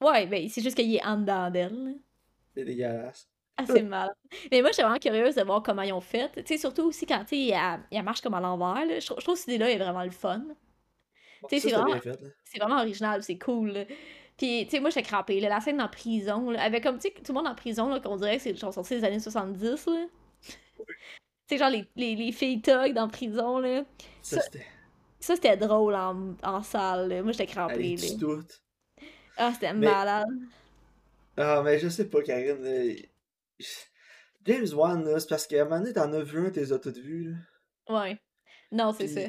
Ouais, 0.00 0.26
ben, 0.26 0.48
c'est 0.48 0.62
juste 0.62 0.76
qu'il 0.76 0.94
est 0.94 1.04
en 1.04 1.18
dedans 1.18 1.50
d'elle. 1.50 1.94
C'est 2.54 2.64
dégueulasse. 2.64 3.28
Ah, 3.56 3.64
c'est 3.66 3.82
malade. 3.82 4.14
Mais 4.50 4.62
moi, 4.62 4.70
j'étais 4.70 4.82
vraiment 4.82 4.98
curieuse 4.98 5.34
de 5.34 5.42
voir 5.42 5.62
comment 5.62 5.82
ils 5.82 5.92
ont 5.92 6.00
fait. 6.00 6.30
Tu 6.36 6.42
sais, 6.46 6.56
surtout 6.56 6.84
aussi 6.84 7.04
quand, 7.04 7.22
tu 7.26 7.36
elle, 7.48 7.80
elle 7.90 8.02
marche 8.02 8.22
comme 8.22 8.32
à 8.32 8.40
l'envers. 8.40 8.82
Je, 9.00 9.04
trouve- 9.04 9.18
je 9.18 9.24
trouve 9.24 9.34
que 9.34 9.40
cette 9.40 9.48
idée-là 9.48 9.70
est 9.70 9.76
vraiment 9.78 10.02
le 10.02 10.10
fun. 10.10 10.38
Bon, 11.42 11.48
Tu 11.48 11.60
sais, 11.60 11.68
c'est 11.68 11.74
vraiment, 12.58 12.78
original, 12.78 13.22
c'est 13.22 13.38
cool. 13.38 13.86
Puis, 14.38 14.64
tu 14.64 14.70
sais, 14.70 14.80
moi, 14.80 14.88
j'étais 14.88 15.02
crampée. 15.06 15.38
là. 15.40 15.50
La 15.50 15.60
scène 15.60 15.80
en 15.82 15.88
prison, 15.88 16.50
là, 16.50 16.62
avec 16.62 16.82
comme, 16.82 16.96
tu 16.98 17.08
sais, 17.08 17.14
tout 17.14 17.32
le 17.32 17.34
monde 17.34 17.46
en 17.48 17.54
prison, 17.54 17.90
là, 17.90 18.00
qu'on 18.00 18.16
dirait 18.16 18.38
que 18.38 18.42
c'est 18.42 18.54
genre 18.56 18.72
sorti 18.72 18.94
des 18.94 19.04
années 19.04 19.20
70, 19.20 19.86
là. 19.86 20.06
Tu 20.78 20.86
sais, 21.48 21.58
genre 21.58 21.68
les, 21.70 21.84
les, 21.96 22.16
les 22.16 22.32
filles 22.32 22.62
thugs 22.62 22.94
dans 22.94 23.08
prison, 23.08 23.58
là. 23.58 23.84
Ça, 24.22 24.36
Ça, 24.36 24.42
c'était. 24.42 24.64
Ça 25.20 25.34
c'était 25.36 25.56
drôle 25.56 25.94
en, 25.94 26.34
en 26.42 26.62
salle, 26.62 27.08
là. 27.08 27.22
Moi, 27.22 27.32
j'étais 27.32 27.46
crampée, 27.46 27.96
là. 27.96 28.08
toute. 28.18 28.62
Ah, 29.36 29.52
c'était 29.54 29.72
Mais. 29.72 29.86
malade. 29.86 30.26
Ah, 31.36 31.62
mais 31.64 31.78
je 31.78 31.88
sais 31.88 32.08
pas, 32.08 32.22
Karine. 32.22 32.96
James 34.46 34.66
Wan, 34.74 35.18
c'est 35.18 35.28
parce 35.28 35.46
qu'à 35.46 35.62
un 35.62 35.64
moment 35.64 35.80
donné, 35.80 35.92
t'en 35.92 36.12
as 36.12 36.22
vu 36.22 36.46
un, 36.46 36.50
t'es 36.50 36.72
as 36.72 36.78
toutes 36.78 36.98
vues, 36.98 37.30
là. 37.32 38.00
Ouais. 38.00 38.18
Non, 38.72 38.92
c'est 38.92 39.08
ça. 39.08 39.20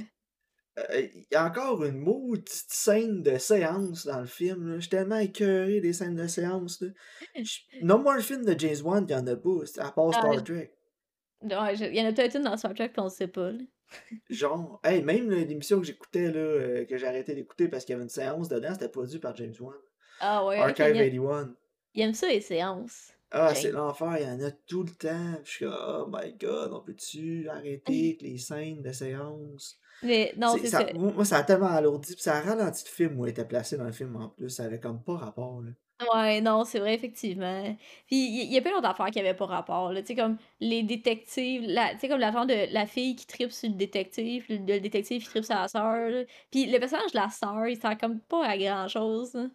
Euh, 0.79 1.01
il 1.13 1.25
y 1.31 1.35
a 1.35 1.45
encore 1.45 1.83
une 1.83 1.97
maudite 1.97 2.47
scène 2.49 3.21
de 3.23 3.37
séance 3.37 4.05
dans 4.05 4.21
le 4.21 4.25
film. 4.27 4.75
Je 4.75 4.79
suis 4.81 4.89
tellement 4.89 5.17
écœuré 5.17 5.81
des 5.81 5.91
scènes 5.91 6.15
de 6.15 6.27
séance, 6.27 6.81
là. 6.81 6.87
Je- 7.35 7.59
Nomme-moi 7.81 8.15
un 8.15 8.21
film 8.21 8.45
de 8.45 8.57
James 8.57 8.77
Wan 8.85 9.05
qui 9.05 9.13
en 9.13 9.27
a 9.27 9.35
pas, 9.35 9.49
à 9.79 9.91
part 9.91 10.09
Ah, 10.13 10.19
Star 10.19 10.43
Trek. 10.43 10.71
ouais, 11.41 11.75
il 11.75 11.95
y 11.95 12.01
en 12.01 12.05
a 12.05 12.13
peut-être 12.13 12.35
une 12.37 12.43
dans 12.43 12.55
Star 12.55 12.73
Trek 12.73 12.93
qu'on 12.95 13.09
sait 13.09 13.27
pas, 13.27 13.51
là. 13.51 13.59
Genre, 14.29 14.79
hey, 14.83 15.03
même 15.03 15.29
l'émission 15.29 15.79
que 15.79 15.85
j'écoutais, 15.85 16.31
là, 16.31 16.39
euh, 16.39 16.85
que 16.85 16.97
j'ai 16.97 17.07
arrêté 17.07 17.35
d'écouter 17.35 17.67
parce 17.67 17.85
qu'il 17.85 17.93
y 17.93 17.95
avait 17.95 18.03
une 18.03 18.09
séance 18.09 18.49
dedans, 18.49 18.73
c'était 18.73 18.89
produit 18.89 19.19
par 19.19 19.35
James 19.35 19.53
Wan. 19.59 19.75
Ah 20.19 20.45
ouais, 20.45 20.57
Archive 20.57 20.95
il 20.95 21.01
aime, 21.01 21.11
81. 21.11 21.55
il 21.95 22.01
aime 22.01 22.13
ça, 22.13 22.27
les 22.27 22.41
séances. 22.41 23.11
Ah, 23.33 23.55
c'est 23.55 23.71
l'enfer, 23.71 24.17
il 24.19 24.27
y 24.27 24.29
en 24.29 24.41
a 24.45 24.51
tout 24.51 24.83
le 24.83 24.91
temps. 24.91 25.39
Je 25.43 25.49
suis 25.49 25.65
comme, 25.65 25.73
oh 25.73 26.09
my 26.11 26.33
god, 26.33 26.73
on 26.73 26.81
peut-tu 26.81 27.47
arrêter 27.47 28.09
avec 28.09 28.21
les 28.21 28.37
scènes 28.37 28.81
de 28.81 28.91
séance? 28.91 29.79
Mais 30.03 30.33
non, 30.35 30.57
C'est, 30.57 30.67
ça, 30.67 30.85
moi, 30.93 31.11
moi, 31.13 31.25
ça 31.25 31.37
a 31.37 31.43
tellement 31.43 31.67
alourdi, 31.67 32.13
puis 32.13 32.23
ça 32.23 32.35
a 32.37 32.41
ralenti 32.41 32.83
le 32.85 32.89
film 32.89 33.19
où 33.19 33.25
il 33.25 33.29
était 33.29 33.45
placé 33.45 33.77
dans 33.77 33.85
le 33.85 33.91
film 33.93 34.15
en 34.17 34.29
plus. 34.29 34.49
Ça 34.49 34.65
avait 34.65 34.79
comme 34.79 35.01
pas 35.01 35.15
rapport, 35.15 35.61
là. 35.61 35.71
Ouais, 36.13 36.41
non, 36.41 36.63
c'est 36.63 36.79
vrai, 36.79 36.93
effectivement. 36.95 37.63
Puis 38.07 38.15
il 38.17 38.43
y, 38.49 38.53
y 38.53 38.57
a 38.57 38.61
plein 38.61 38.71
d'autres 38.71 38.87
affaires 38.87 39.11
qui 39.11 39.19
avaient 39.19 39.33
pas 39.35 39.45
rapport, 39.45 39.91
là. 39.93 40.01
Tu 40.01 40.07
sais, 40.07 40.15
comme 40.15 40.37
les 40.59 40.83
détectives, 40.83 41.63
la, 41.63 41.93
tu 41.93 41.99
sais, 41.99 42.07
comme 42.09 42.19
la 42.19 42.31
genre 42.31 42.45
de 42.45 42.73
la 42.73 42.87
fille 42.87 43.15
qui 43.15 43.27
tripe 43.27 43.51
sur 43.51 43.69
le 43.69 43.75
détective, 43.75 44.45
le, 44.49 44.55
le 44.57 44.79
détective 44.79 45.21
qui 45.21 45.27
tripe 45.29 45.43
sur 45.45 45.55
la 45.55 45.67
sœur, 45.67 46.09
là. 46.09 46.23
Puis 46.49 46.65
le 46.65 46.79
personnage 46.79 47.11
de 47.11 47.17
la 47.17 47.29
sœur, 47.29 47.67
il 47.67 47.77
sert 47.79 47.97
comme 47.97 48.19
pas 48.21 48.45
à 48.47 48.57
grand-chose, 48.57 49.33
là. 49.35 49.47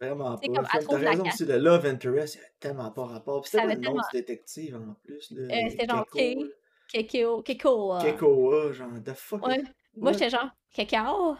Vraiment 0.00 0.38
pas. 0.38 0.48
comme 0.48 0.56
elle 0.58 0.66
Comme 0.70 0.88
t'as 0.88 0.98
trouve 0.98 1.02
la 1.02 1.12
raison 1.12 1.24
carte. 1.24 1.34
aussi, 1.34 1.44
le 1.46 1.58
Love 1.58 1.86
Interest, 1.86 2.34
il 2.36 2.38
avait 2.38 2.54
tellement 2.60 2.90
pas 2.90 3.04
rapport. 3.06 3.42
Puis 3.42 3.50
Ça 3.50 3.60
c'était 3.60 3.62
quoi 3.62 3.72
avait 3.72 3.74
le 3.74 3.80
tellement. 3.80 3.96
nom 3.96 4.02
du 4.12 4.18
détective 4.18 4.76
en 4.76 4.94
plus, 4.94 5.30
là? 5.32 5.48
Euh, 5.52 5.70
c'était 5.70 5.86
genre 5.86 6.06
Keko, 6.06 6.08
K, 6.12 6.18
là. 6.40 6.46
Keko, 6.92 7.42
Keko. 7.42 7.94
euh, 7.94 8.00
Kekoa, 8.00 8.72
genre, 8.72 8.90
the 9.04 9.14
fuck 9.14 9.46
Ouais, 9.46 9.62
moi 10.00 10.12
j'étais 10.12 10.30
genre 10.30 10.50
cacao, 10.74 11.36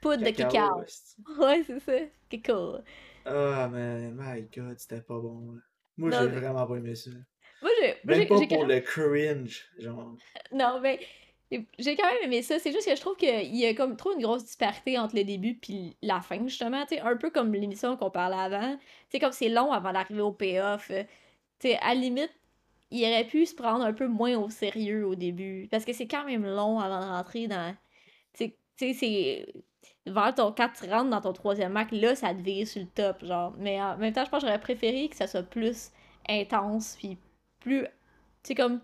poudre 0.00 0.22
de 0.24 0.30
Cacao. 0.30 0.82
Ouais, 1.38 1.62
c'est 1.66 1.80
ça, 1.80 1.92
Keko. 2.30 2.78
Ah, 3.24 3.68
man, 3.68 4.14
my 4.18 4.42
god, 4.54 4.78
c'était 4.78 5.00
pas 5.00 5.18
bon, 5.18 5.52
là. 5.52 5.60
Moi, 5.96 6.10
j'ai 6.10 6.18
mais- 6.28 6.40
vraiment 6.40 6.66
pas 6.66 6.76
aimé 6.76 6.94
ça. 6.94 7.10
moi 7.60 7.70
j'ai, 7.80 7.94
Même 8.04 8.20
j'ai, 8.20 8.26
pas 8.26 8.46
pour 8.56 8.64
le 8.64 8.80
cringe, 8.80 9.64
genre. 9.78 10.16
non 10.52 10.80
mais 10.80 10.98
j'ai 11.78 11.96
quand 11.96 12.06
même 12.10 12.22
aimé 12.24 12.40
ça. 12.42 12.58
C'est 12.58 12.72
juste 12.72 12.88
que 12.88 12.96
je 12.96 13.00
trouve 13.00 13.16
qu'il 13.16 13.54
y 13.54 13.66
a 13.66 13.74
comme 13.74 13.94
trop 13.96 14.12
une 14.14 14.22
grosse 14.22 14.44
disparité 14.44 14.98
entre 14.98 15.14
le 15.16 15.24
début 15.24 15.54
puis 15.54 15.94
la 16.00 16.20
fin 16.22 16.42
justement. 16.48 16.86
Tu 16.86 16.96
un 16.98 17.16
peu 17.16 17.28
comme 17.30 17.52
l'émission 17.52 17.96
qu'on 17.98 18.10
parlait 18.10 18.36
avant. 18.38 18.78
Tu 19.10 19.18
comme 19.18 19.32
c'est 19.32 19.50
long 19.50 19.70
avant 19.70 19.92
d'arriver 19.92 20.22
au 20.22 20.32
payoff. 20.32 20.90
euh, 20.90 21.04
Tu 21.60 21.72
à 21.72 21.88
la 21.88 21.94
limite, 21.94 22.32
il 22.90 23.04
aurait 23.04 23.26
pu 23.26 23.44
se 23.44 23.54
prendre 23.54 23.84
un 23.84 23.92
peu 23.92 24.06
moins 24.06 24.34
au 24.38 24.48
sérieux 24.48 25.06
au 25.06 25.14
début 25.14 25.68
parce 25.70 25.84
que 25.84 25.92
c'est 25.92 26.08
quand 26.08 26.24
même 26.24 26.46
long 26.46 26.80
avant 26.80 27.00
de 27.00 27.04
rentrer 27.10 27.48
dans. 27.48 27.76
Tu 28.76 28.92
sais, 28.92 28.94
sais, 28.94 29.46
c'est 30.04 30.10
vers 30.10 30.34
ton 30.34 30.52
quand 30.52 30.68
tu 30.70 30.88
rentres 30.90 31.10
dans 31.10 31.20
ton 31.20 31.32
troisième 31.32 31.76
acte, 31.76 31.92
là, 31.92 32.14
ça 32.14 32.34
te 32.34 32.40
vire 32.40 32.66
sur 32.66 32.82
le 32.82 32.88
top, 32.88 33.24
genre. 33.24 33.54
Mais 33.58 33.80
en 33.80 33.96
même 33.96 34.12
temps, 34.12 34.24
je 34.24 34.30
pense 34.30 34.42
que 34.42 34.46
j'aurais 34.46 34.60
préféré 34.60 35.08
que 35.08 35.16
ça 35.16 35.26
soit 35.26 35.42
plus 35.42 35.90
intense 36.28 36.96
puis 36.98 37.18
plus. 37.60 37.86
Tu 38.42 38.54
comme. 38.54 38.80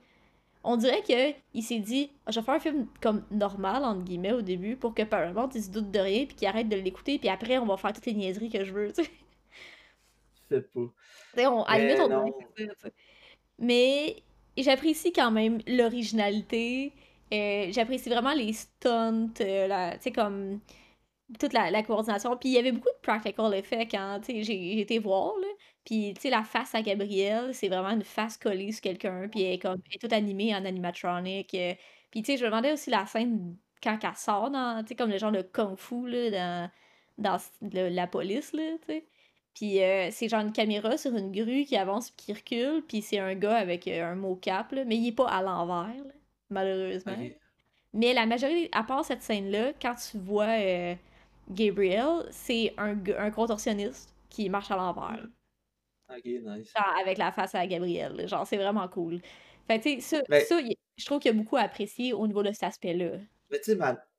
On 0.64 0.76
dirait 0.76 1.02
que 1.02 1.35
il 1.54 1.62
s'est 1.62 1.78
dit, 1.78 2.11
je 2.28 2.38
vais 2.38 2.45
faire 2.45 2.54
un 2.54 2.61
film 2.61 2.88
comme 3.00 3.25
normal, 3.30 3.85
entre 3.85 4.02
guillemets, 4.02 4.33
au 4.33 4.42
début, 4.42 4.76
pour 4.76 4.92
que 4.92 5.02
Paramount, 5.02 5.49
il 5.54 5.62
se 5.62 5.71
doute 5.71 5.90
de 5.90 5.99
rien, 5.99 6.26
puis 6.26 6.35
qu'il 6.37 6.49
arrête 6.49 6.68
de 6.68 6.76
l'écouter, 6.76 7.18
puis 7.18 7.28
après, 7.28 7.59
on 7.59 7.64
va 7.64 7.76
faire 7.76 7.92
toutes 7.92 8.07
les 8.07 8.14
niaiseries 8.14 8.50
que 8.50 8.64
je 8.64 8.73
veux, 8.73 8.92
tu 8.92 9.04
sais. 9.04 9.11
sais 10.50 10.61
pas. 10.61 11.50
On, 11.50 11.62
à 11.62 11.78
limite, 11.78 12.00
on 12.00 12.33
Mais 13.59 14.16
j'apprécie 14.57 15.12
quand 15.12 15.30
même 15.30 15.61
l'originalité. 15.66 16.92
Euh, 17.32 17.68
j'apprécie 17.70 18.08
vraiment 18.08 18.32
les 18.32 18.52
stunts, 18.52 19.32
euh, 19.40 19.92
comme 20.14 20.61
toute 21.38 21.52
la, 21.52 21.82
coordination. 21.82 22.37
Puis 22.37 22.50
il 22.50 22.52
y 22.52 22.58
avait 22.58 22.73
beaucoup 22.73 22.88
de 22.88 23.00
practical 23.02 23.54
effects 23.54 23.90
quand 23.90 24.20
j'ai 24.26 24.80
été 24.80 24.99
voir. 24.99 25.35
Là. 25.38 25.49
Puis 25.85 26.14
tu 26.14 26.23
sais, 26.23 26.30
la 26.30 26.42
face 26.42 26.75
à 26.75 26.82
Gabrielle, 26.82 27.54
c'est 27.54 27.68
vraiment 27.68 27.90
une 27.90 28.04
face 28.04 28.38
collée 28.38 28.73
sur 28.73 28.82
quelqu'un. 28.82 29.28
Puis 29.28 29.42
elle 29.42 29.54
est, 29.54 29.58
comme, 29.58 29.80
elle 29.87 29.97
est 29.97 29.99
toute 29.99 30.12
animée 30.12 30.54
en 30.54 30.64
animatronic. 30.64 31.54
Euh. 31.54 31.75
Puis 32.11 32.23
tu 32.23 32.32
sais, 32.32 32.38
je 32.38 32.44
me 32.44 32.50
demandais 32.50 32.73
aussi 32.73 32.90
la 32.90 33.06
scène 33.06 33.56
quand 33.82 33.99
elle 34.02 34.16
sort, 34.16 34.50
dans, 34.50 34.85
comme 34.97 35.11
le 35.11 35.18
genre 35.18 35.32
de 35.32 35.42
kung-fu 35.42 36.08
là, 36.08 36.70
dans, 37.18 37.38
dans 37.61 37.94
la 37.94 38.06
police. 38.06 38.52
Là. 38.54 38.76
Puis 39.54 39.80
c'est 40.11 40.28
genre 40.28 40.40
une 40.40 40.52
caméra 40.52 40.97
sur 40.97 41.14
une 41.14 41.30
grue 41.32 41.64
qui 41.64 41.76
avance 41.76 42.11
puis 42.11 42.26
qui 42.26 42.32
recule. 42.32 42.82
Puis 42.88 43.02
c'est 43.02 43.18
un 43.18 43.35
gars 43.35 43.56
avec 43.56 43.87
un 43.88 44.14
mot-cap, 44.14 44.73
mais 44.87 44.97
il 44.97 45.08
est 45.08 45.12
pas 45.12 45.28
à 45.28 45.42
l'envers, 45.42 46.02
malheureusement. 46.50 47.17
Mais 47.95 48.12
la 48.12 48.26
majorité, 48.26 48.69
à 48.73 48.83
part 48.83 49.05
cette 49.05 49.23
scène-là, 49.23 49.73
quand 49.81 49.95
tu 49.95 50.19
vois 50.19 50.59
Gabriel, 51.50 52.26
c'est 52.31 52.75
un, 52.76 52.97
un 53.19 53.31
contorsionniste 53.31 54.14
qui 54.28 54.49
marche 54.50 54.71
à 54.71 54.76
l'envers. 54.76 55.26
Ok, 56.11 56.25
nice. 56.25 56.73
avec 57.00 57.19
la 57.19 57.33
face 57.33 57.55
à 57.55 57.67
Gabriel. 57.67 58.26
Genre, 58.26 58.47
c'est 58.47 58.57
vraiment 58.57 58.88
cool. 58.88 59.21
Fait 59.67 59.78
tu 59.78 60.00
sais, 60.00 60.23
ça, 60.26 60.40
ça 60.40 60.61
je 60.97 61.05
trouve 61.05 61.21
qu'il 61.21 61.31
y 61.31 61.35
a 61.35 61.37
beaucoup 61.37 61.57
à 61.57 61.61
apprécier 61.61 62.12
au 62.12 62.26
niveau 62.26 62.43
de 62.43 62.50
cet 62.52 62.64
aspect-là. 62.64 63.19
Mais 63.50 63.61
tu 63.61 63.76
sais, 63.76 63.78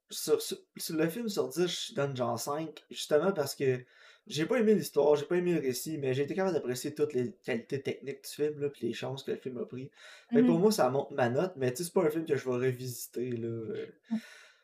sur, 0.09 0.95
le 0.95 1.09
film 1.09 1.27
sur 1.27 1.49
10, 1.49 1.67
je 1.89 1.93
donne 1.93 2.15
genre 2.15 2.39
5, 2.39 2.83
justement 2.89 3.31
parce 3.31 3.55
que 3.55 3.83
j'ai 4.29 4.45
pas 4.45 4.57
aimé 4.57 4.75
l'histoire, 4.75 5.15
j'ai 5.15 5.25
pas 5.25 5.35
aimé 5.35 5.53
le 5.53 5.59
récit, 5.59 5.97
mais 5.97 6.13
j'ai 6.13 6.23
été 6.23 6.35
capable 6.35 6.53
d'apprécier 6.53 6.93
toutes 6.93 7.13
les 7.13 7.31
qualités 7.43 7.81
techniques 7.81 8.23
du 8.23 8.29
film, 8.29 8.59
là, 8.59 8.69
puis 8.69 8.87
les 8.87 8.93
chances 8.93 9.23
que 9.23 9.31
le 9.31 9.37
film 9.37 9.57
a 9.57 9.65
pris. 9.65 9.89
Mais 10.31 10.43
pour 10.43 10.57
mm-hmm. 10.57 10.61
moi, 10.61 10.71
ça 10.71 10.89
monte 10.89 11.11
ma 11.11 11.29
note, 11.29 11.53
mais 11.57 11.71
tu 11.71 11.77
sais, 11.77 11.83
c'est 11.85 11.93
pas 11.93 12.03
un 12.03 12.09
film 12.09 12.25
que 12.25 12.35
je 12.35 12.45
vais 12.47 12.55
revisiter, 12.55 13.31
là. 13.31 13.75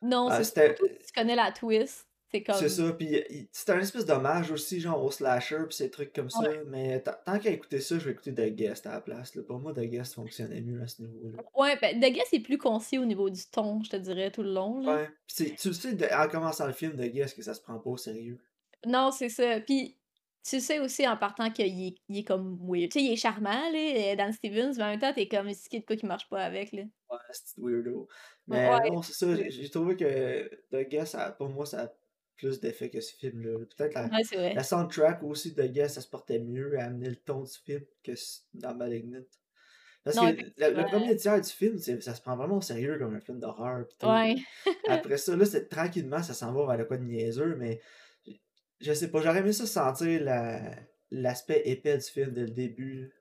Non, 0.01 0.27
ah, 0.29 0.43
c'est 0.43 0.75
tu 0.75 1.13
connais 1.13 1.36
la 1.36 1.51
twist. 1.51 2.07
C'est 2.31 2.69
ça, 2.69 2.91
puis 2.91 3.24
c'est 3.51 3.69
un 3.72 3.79
espèce 3.79 4.05
d'hommage 4.05 4.51
aussi, 4.51 4.81
genre 4.81 5.01
au 5.03 5.12
slasher, 5.12 5.63
puis 5.67 5.75
ces 5.75 5.89
trucs 5.89 6.13
comme 6.13 6.29
ça. 6.29 6.43
Mais 6.67 7.01
tant 7.01 7.39
qu'à 7.39 7.50
écouter 7.50 7.79
ça, 7.79 7.98
je 7.98 8.05
vais 8.05 8.12
écouter 8.12 8.34
The 8.34 8.53
Guest 8.53 8.88
à 8.88 8.93
la 8.93 9.01
place. 9.01 9.36
Là. 9.36 9.43
Pour 9.43 9.60
moi, 9.60 9.74
The 9.74 9.81
Guest 9.81 10.15
fonctionnait 10.15 10.62
mieux 10.62 10.81
à 10.81 10.88
ce 10.88 11.01
niveau-là. 11.01 11.43
Ouais, 11.55 11.77
ben 11.79 12.00
The 12.00 12.13
Guest 12.13 12.34
est 12.34 12.41
plus 12.41 12.57
concis 12.57 12.98
au 12.98 13.05
niveau 13.05 13.29
du 13.29 13.41
ton, 13.45 13.81
je 13.84 13.89
te 13.89 13.95
dirais, 13.95 14.31
tout 14.31 14.43
le 14.43 14.53
long. 14.53 14.81
Là. 14.81 14.95
Ouais, 14.95 15.10
pis 15.27 15.55
tu 15.55 15.69
le 15.69 15.74
sais, 15.74 16.13
en 16.13 16.27
commençant 16.27 16.67
le 16.67 16.74
film, 16.74 16.93
The 16.93 17.12
Guest, 17.12 17.36
que 17.36 17.43
ça 17.43 17.53
se 17.53 17.62
prend 17.62 17.79
pas 17.79 17.89
au 17.89 17.98
sérieux. 17.98 18.39
Non, 18.86 19.12
c'est 19.12 19.29
ça. 19.29 19.60
Puis 19.62 19.98
tu 20.44 20.60
sais 20.60 20.79
aussi 20.79 21.08
en 21.08 21.17
partant 21.17 21.50
qu'il 21.50 21.65
est, 21.65 21.96
il 22.08 22.20
est 22.20 22.24
comme 22.24 22.60
weird. 22.62 22.91
Tu 22.91 23.00
sais, 23.00 23.05
il 23.05 23.13
est 23.13 23.15
charmant, 23.15 23.70
là, 23.72 24.15
Dan 24.15 24.32
Stevens, 24.32 24.74
mais 24.77 24.84
en 24.84 24.89
même 24.91 25.00
temps, 25.00 25.13
t'es 25.13 25.27
comme, 25.27 25.51
ce 25.53 25.67
qui 25.67 25.79
de 25.79 25.86
quoi 25.86 25.96
qui 25.96 26.05
marche 26.05 26.29
pas 26.29 26.44
avec, 26.44 26.72
là? 26.72 26.84
Ouais, 27.10 27.17
c'est 27.32 27.58
weirdo. 27.58 28.08
Mais 28.48 28.89
non, 28.89 29.01
c'est 29.01 29.13
ça, 29.13 29.27
j'ai 29.36 29.70
trouvé 29.70 29.96
que 29.96 30.48
The 30.72 30.88
Guest, 30.88 31.17
pour 31.38 31.50
moi, 31.50 31.65
ça 31.65 31.91
plus 32.38 32.60
d'effets 32.60 32.89
que 32.89 33.01
ce 33.01 33.13
film-là. 33.15 33.60
Peut-être 33.77 33.94
la, 33.94 34.53
la, 34.53 34.63
soundtrack 34.63 35.24
aussi 35.24 35.53
de 35.53 35.63
Guess, 35.63 35.94
ça 35.94 36.01
se 36.01 36.08
portait 36.08 36.39
mieux 36.39 36.77
à 36.79 36.86
amener 36.86 37.10
le 37.10 37.15
ton 37.15 37.44
du 37.44 37.53
film 37.65 37.82
que 38.03 38.12
dans 38.53 38.75
Malignant. 38.75 39.24
Parce 40.03 40.17
que 40.17 40.44
le, 40.58 40.86
premier 40.86 41.15
tiers 41.15 41.41
du 41.41 41.50
film, 41.50 41.79
ça 41.79 42.13
se 42.13 42.22
prend 42.22 42.36
vraiment 42.36 42.58
au 42.58 42.62
sérieux 42.62 43.00
comme 43.00 43.15
un 43.15 43.20
film 43.20 43.39
d'horreur. 43.39 43.86
Ouais. 44.03 44.36
Après 44.88 45.17
ça, 45.17 45.36
là, 45.36 45.46
c'est 45.46 45.67
tranquillement, 45.67 46.22
ça 46.22 46.34
s'en 46.34 46.53
va 46.53 46.67
vers 46.67 46.77
le 46.77 46.86
quoi 46.86 46.98
de 46.98 47.03
niaiseux, 47.03 47.55
mais 47.55 47.82
je 48.82 48.94
sais 48.94 49.10
pas, 49.10 49.22
j'aurais 49.22 49.39
aimé 49.39 49.53
ça 49.53 49.65
sentir 49.65 50.22
l'aspect 51.12 51.62
épais 51.65 51.98
du 51.98 52.03
film 52.03 52.32
dès 52.32 52.41
le 52.41 52.51
début. 52.51 53.12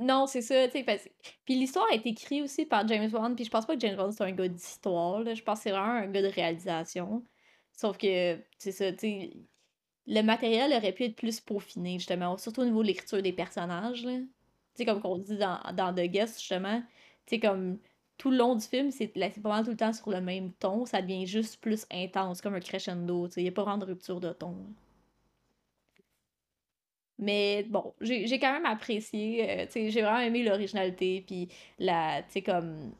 Non, 0.00 0.26
c'est 0.26 0.40
ça, 0.40 0.66
tu 0.68 0.82
sais. 0.82 1.12
Puis 1.44 1.56
l'histoire 1.56 1.86
a 1.90 1.94
été 1.94 2.10
écrite 2.10 2.42
aussi 2.42 2.64
par 2.64 2.86
James 2.88 3.10
Wan, 3.12 3.34
puis 3.34 3.44
je 3.44 3.50
pense 3.50 3.66
pas 3.66 3.74
que 3.74 3.80
James 3.80 3.98
Wan 3.98 4.12
c'est 4.12 4.24
un 4.24 4.32
gars 4.32 4.48
d'histoire, 4.48 5.22
je 5.34 5.42
pense 5.42 5.58
que 5.58 5.62
c'est 5.64 5.70
vraiment 5.70 5.92
un 5.92 6.06
gars 6.06 6.22
de 6.22 6.28
réalisation. 6.28 7.24
Sauf 7.72 7.98
que, 7.98 8.38
c'est 8.56 8.72
ça, 8.72 8.92
tu 8.92 8.98
sais, 8.98 9.32
le 10.06 10.22
matériel 10.22 10.72
aurait 10.72 10.92
pu 10.92 11.04
être 11.04 11.16
plus 11.16 11.40
peaufiné, 11.40 11.98
justement, 11.98 12.36
surtout 12.38 12.62
au 12.62 12.64
niveau 12.64 12.82
de 12.82 12.88
l'écriture 12.88 13.20
des 13.20 13.32
personnages, 13.32 14.02
Tu 14.02 14.28
sais, 14.74 14.84
comme 14.86 15.00
qu'on 15.00 15.18
dit 15.18 15.36
dans, 15.36 15.60
dans 15.74 15.92
The 15.92 16.06
Guest, 16.06 16.38
justement, 16.38 16.80
tu 17.26 17.36
sais, 17.36 17.40
comme 17.40 17.78
tout 18.16 18.30
le 18.30 18.36
long 18.36 18.54
du 18.54 18.64
film, 18.64 18.90
c'est 18.90 19.08
pas 19.08 19.48
mal 19.48 19.64
tout 19.64 19.70
le 19.70 19.76
temps 19.76 19.92
sur 19.92 20.10
le 20.10 20.20
même 20.20 20.52
ton, 20.54 20.86
ça 20.86 21.02
devient 21.02 21.26
juste 21.26 21.60
plus 21.60 21.84
intense, 21.90 22.40
comme 22.40 22.54
un 22.54 22.60
crescendo, 22.60 23.28
tu 23.28 23.34
sais, 23.34 23.40
il 23.40 23.44
n'y 23.44 23.48
a 23.50 23.52
pas 23.52 23.64
vraiment 23.64 23.78
de 23.78 23.86
rupture 23.86 24.20
de 24.20 24.32
ton. 24.32 24.54
Mais 27.24 27.62
bon, 27.64 27.94
j'ai 28.02 28.38
quand 28.38 28.52
même 28.52 28.66
apprécié, 28.66 29.48
euh, 29.48 29.66
j'ai 29.72 30.02
vraiment 30.02 30.18
aimé 30.18 30.42
l'originalité, 30.42 31.24
puis 31.26 31.48
la, 31.78 32.22
tu 32.22 32.32
sais, 32.32 32.42
comme, 32.42 32.92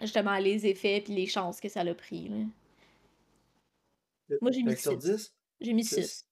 justement, 0.00 0.38
les 0.38 0.66
effets, 0.68 1.00
puis 1.04 1.14
les 1.14 1.26
chances 1.26 1.60
que 1.60 1.68
ça 1.68 1.80
a 1.80 1.94
pris, 1.94 2.28
là. 2.28 2.36
Moi, 4.40 4.52
j'ai 4.52 4.62
mis 4.62 4.76
6. 4.76 5.34
J'ai 5.60 5.72
mis 5.72 5.84
6. 5.84 6.26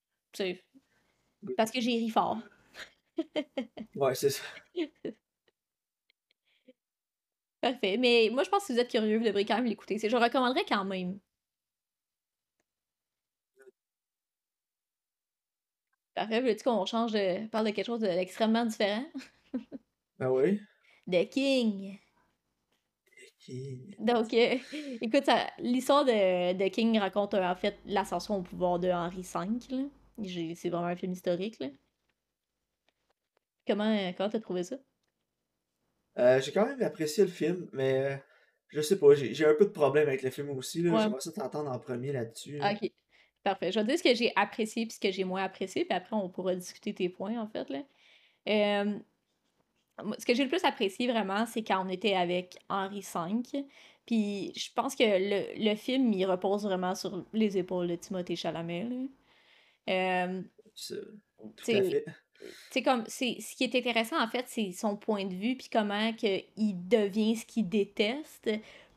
Parce 1.57 1.73
que 1.73 1.81
j'ai 1.81 1.91
ri 1.91 2.09
fort. 2.09 2.39
ouais, 3.97 4.15
c'est 4.15 4.31
ça. 4.31 4.43
Parfait. 7.61 7.97
Mais 7.97 8.29
moi, 8.33 8.45
je 8.45 8.49
pense 8.49 8.61
que 8.61 8.67
si 8.67 8.73
vous 8.73 8.79
êtes 8.79 8.91
curieux, 8.91 9.19
vous 9.19 9.25
devriez 9.25 9.45
quand 9.45 9.57
même 9.57 9.67
l'écouter. 9.67 9.99
Je 9.99 10.17
recommanderais 10.17 10.65
quand 10.69 10.85
même. 10.85 11.19
Parfait. 16.15 16.41
Veux-tu 16.41 16.65
qu'on 16.65 16.85
change 16.87 17.13
de. 17.13 17.47
parle 17.49 17.67
de 17.67 17.71
quelque 17.71 17.87
chose 17.87 18.01
d'extrêmement 18.01 18.67
différent? 18.67 19.05
ben 20.19 20.29
oui. 20.31 20.61
The 21.11 21.29
King. 21.29 21.99
Donc, 23.99 24.33
euh, 24.35 24.57
écoute, 25.01 25.29
l'histoire 25.59 26.05
de, 26.05 26.53
de, 26.53 26.69
King 26.69 26.99
raconte 26.99 27.35
euh, 27.35 27.43
en 27.43 27.57
fait 27.57 27.77
l'ascension 27.87 28.37
au 28.37 28.43
pouvoir 28.43 28.79
de 28.79 28.89
Henri 28.89 29.23
V. 29.23 30.55
C'est 30.55 30.69
vraiment 30.69 30.87
un 30.87 30.97
film 30.97 31.13
historique. 31.13 31.59
Là. 31.59 31.69
Comment 33.67 33.91
euh, 33.91 34.13
comment 34.17 34.29
t'as 34.29 34.41
trouvé 34.41 34.65
ça? 34.65 34.77
j'ai 36.17 36.53
quand 36.53 36.67
même 36.67 36.83
apprécié 36.83 37.25
le 37.25 37.31
film, 37.31 37.69
mais 37.73 38.23
je 38.69 38.83
sais 38.83 38.99
pas, 38.99 39.15
j'ai 39.15 39.47
un 39.47 39.55
peu 39.55 39.65
de 39.65 39.71
problème 39.71 40.09
avec 40.09 40.23
le 40.23 40.29
film 40.29 40.51
aussi. 40.51 40.83
J'aimerais 40.83 41.09
ça 41.21 41.33
t'entendre 41.33 41.71
en 41.71 41.79
premier 41.79 42.13
là-dessus. 42.13 42.61
Ok, 42.61 42.91
parfait. 43.43 43.73
Je 43.73 43.81
vais 43.81 43.87
dire 43.87 43.99
ce 43.99 44.03
que 44.03 44.15
j'ai 44.15 44.33
apprécié 44.37 44.87
puis 44.87 44.95
ce 44.95 45.01
que 45.01 45.11
j'ai 45.11 45.25
moins 45.25 45.43
apprécié, 45.43 45.85
puis 45.85 45.97
après 45.97 46.17
on 46.17 46.29
pourra 46.29 46.55
discuter 46.55 46.95
tes 46.95 47.09
points 47.09 47.41
en 47.41 47.47
fait. 47.47 47.69
Là 47.71 47.83
ce 50.19 50.25
que 50.25 50.35
j'ai 50.35 50.45
le 50.45 50.49
plus 50.49 50.65
apprécié 50.65 51.11
vraiment, 51.11 51.47
c'est 51.47 51.63
quand 51.63 51.85
on 51.85 51.89
était 51.89 52.15
avec 52.15 52.57
Henri 52.69 53.01
V. 53.01 53.65
Puis 54.07 54.53
je 54.57 54.69
pense 54.75 54.97
que 54.97 55.05
le, 55.05 55.71
le, 55.71 55.77
film, 55.77 56.13
il 56.13 56.27
repose 56.27 56.65
vraiment 56.65 56.95
sur 56.95 57.25
les 57.33 57.57
épaules 57.57 57.89
de 57.89 57.97
Timothée 57.97 58.37
Chalamet. 58.37 58.89
Euh, 59.89 60.43
c'est 60.75 62.83
comme 62.83 63.05
c'est 63.07 63.37
ce 63.41 63.55
qui 63.55 63.65
est 63.65 63.75
intéressant 63.77 64.21
en 64.21 64.27
fait 64.27 64.47
c'est 64.49 64.73
son 64.73 64.97
point 64.97 65.25
de 65.25 65.35
vue 65.35 65.57
puis 65.57 65.69
comment 65.71 66.13
que 66.13 66.41
il 66.57 66.89
devient 66.89 67.37
ce 67.37 67.47
qu'il 67.47 67.69
déteste 67.69 68.51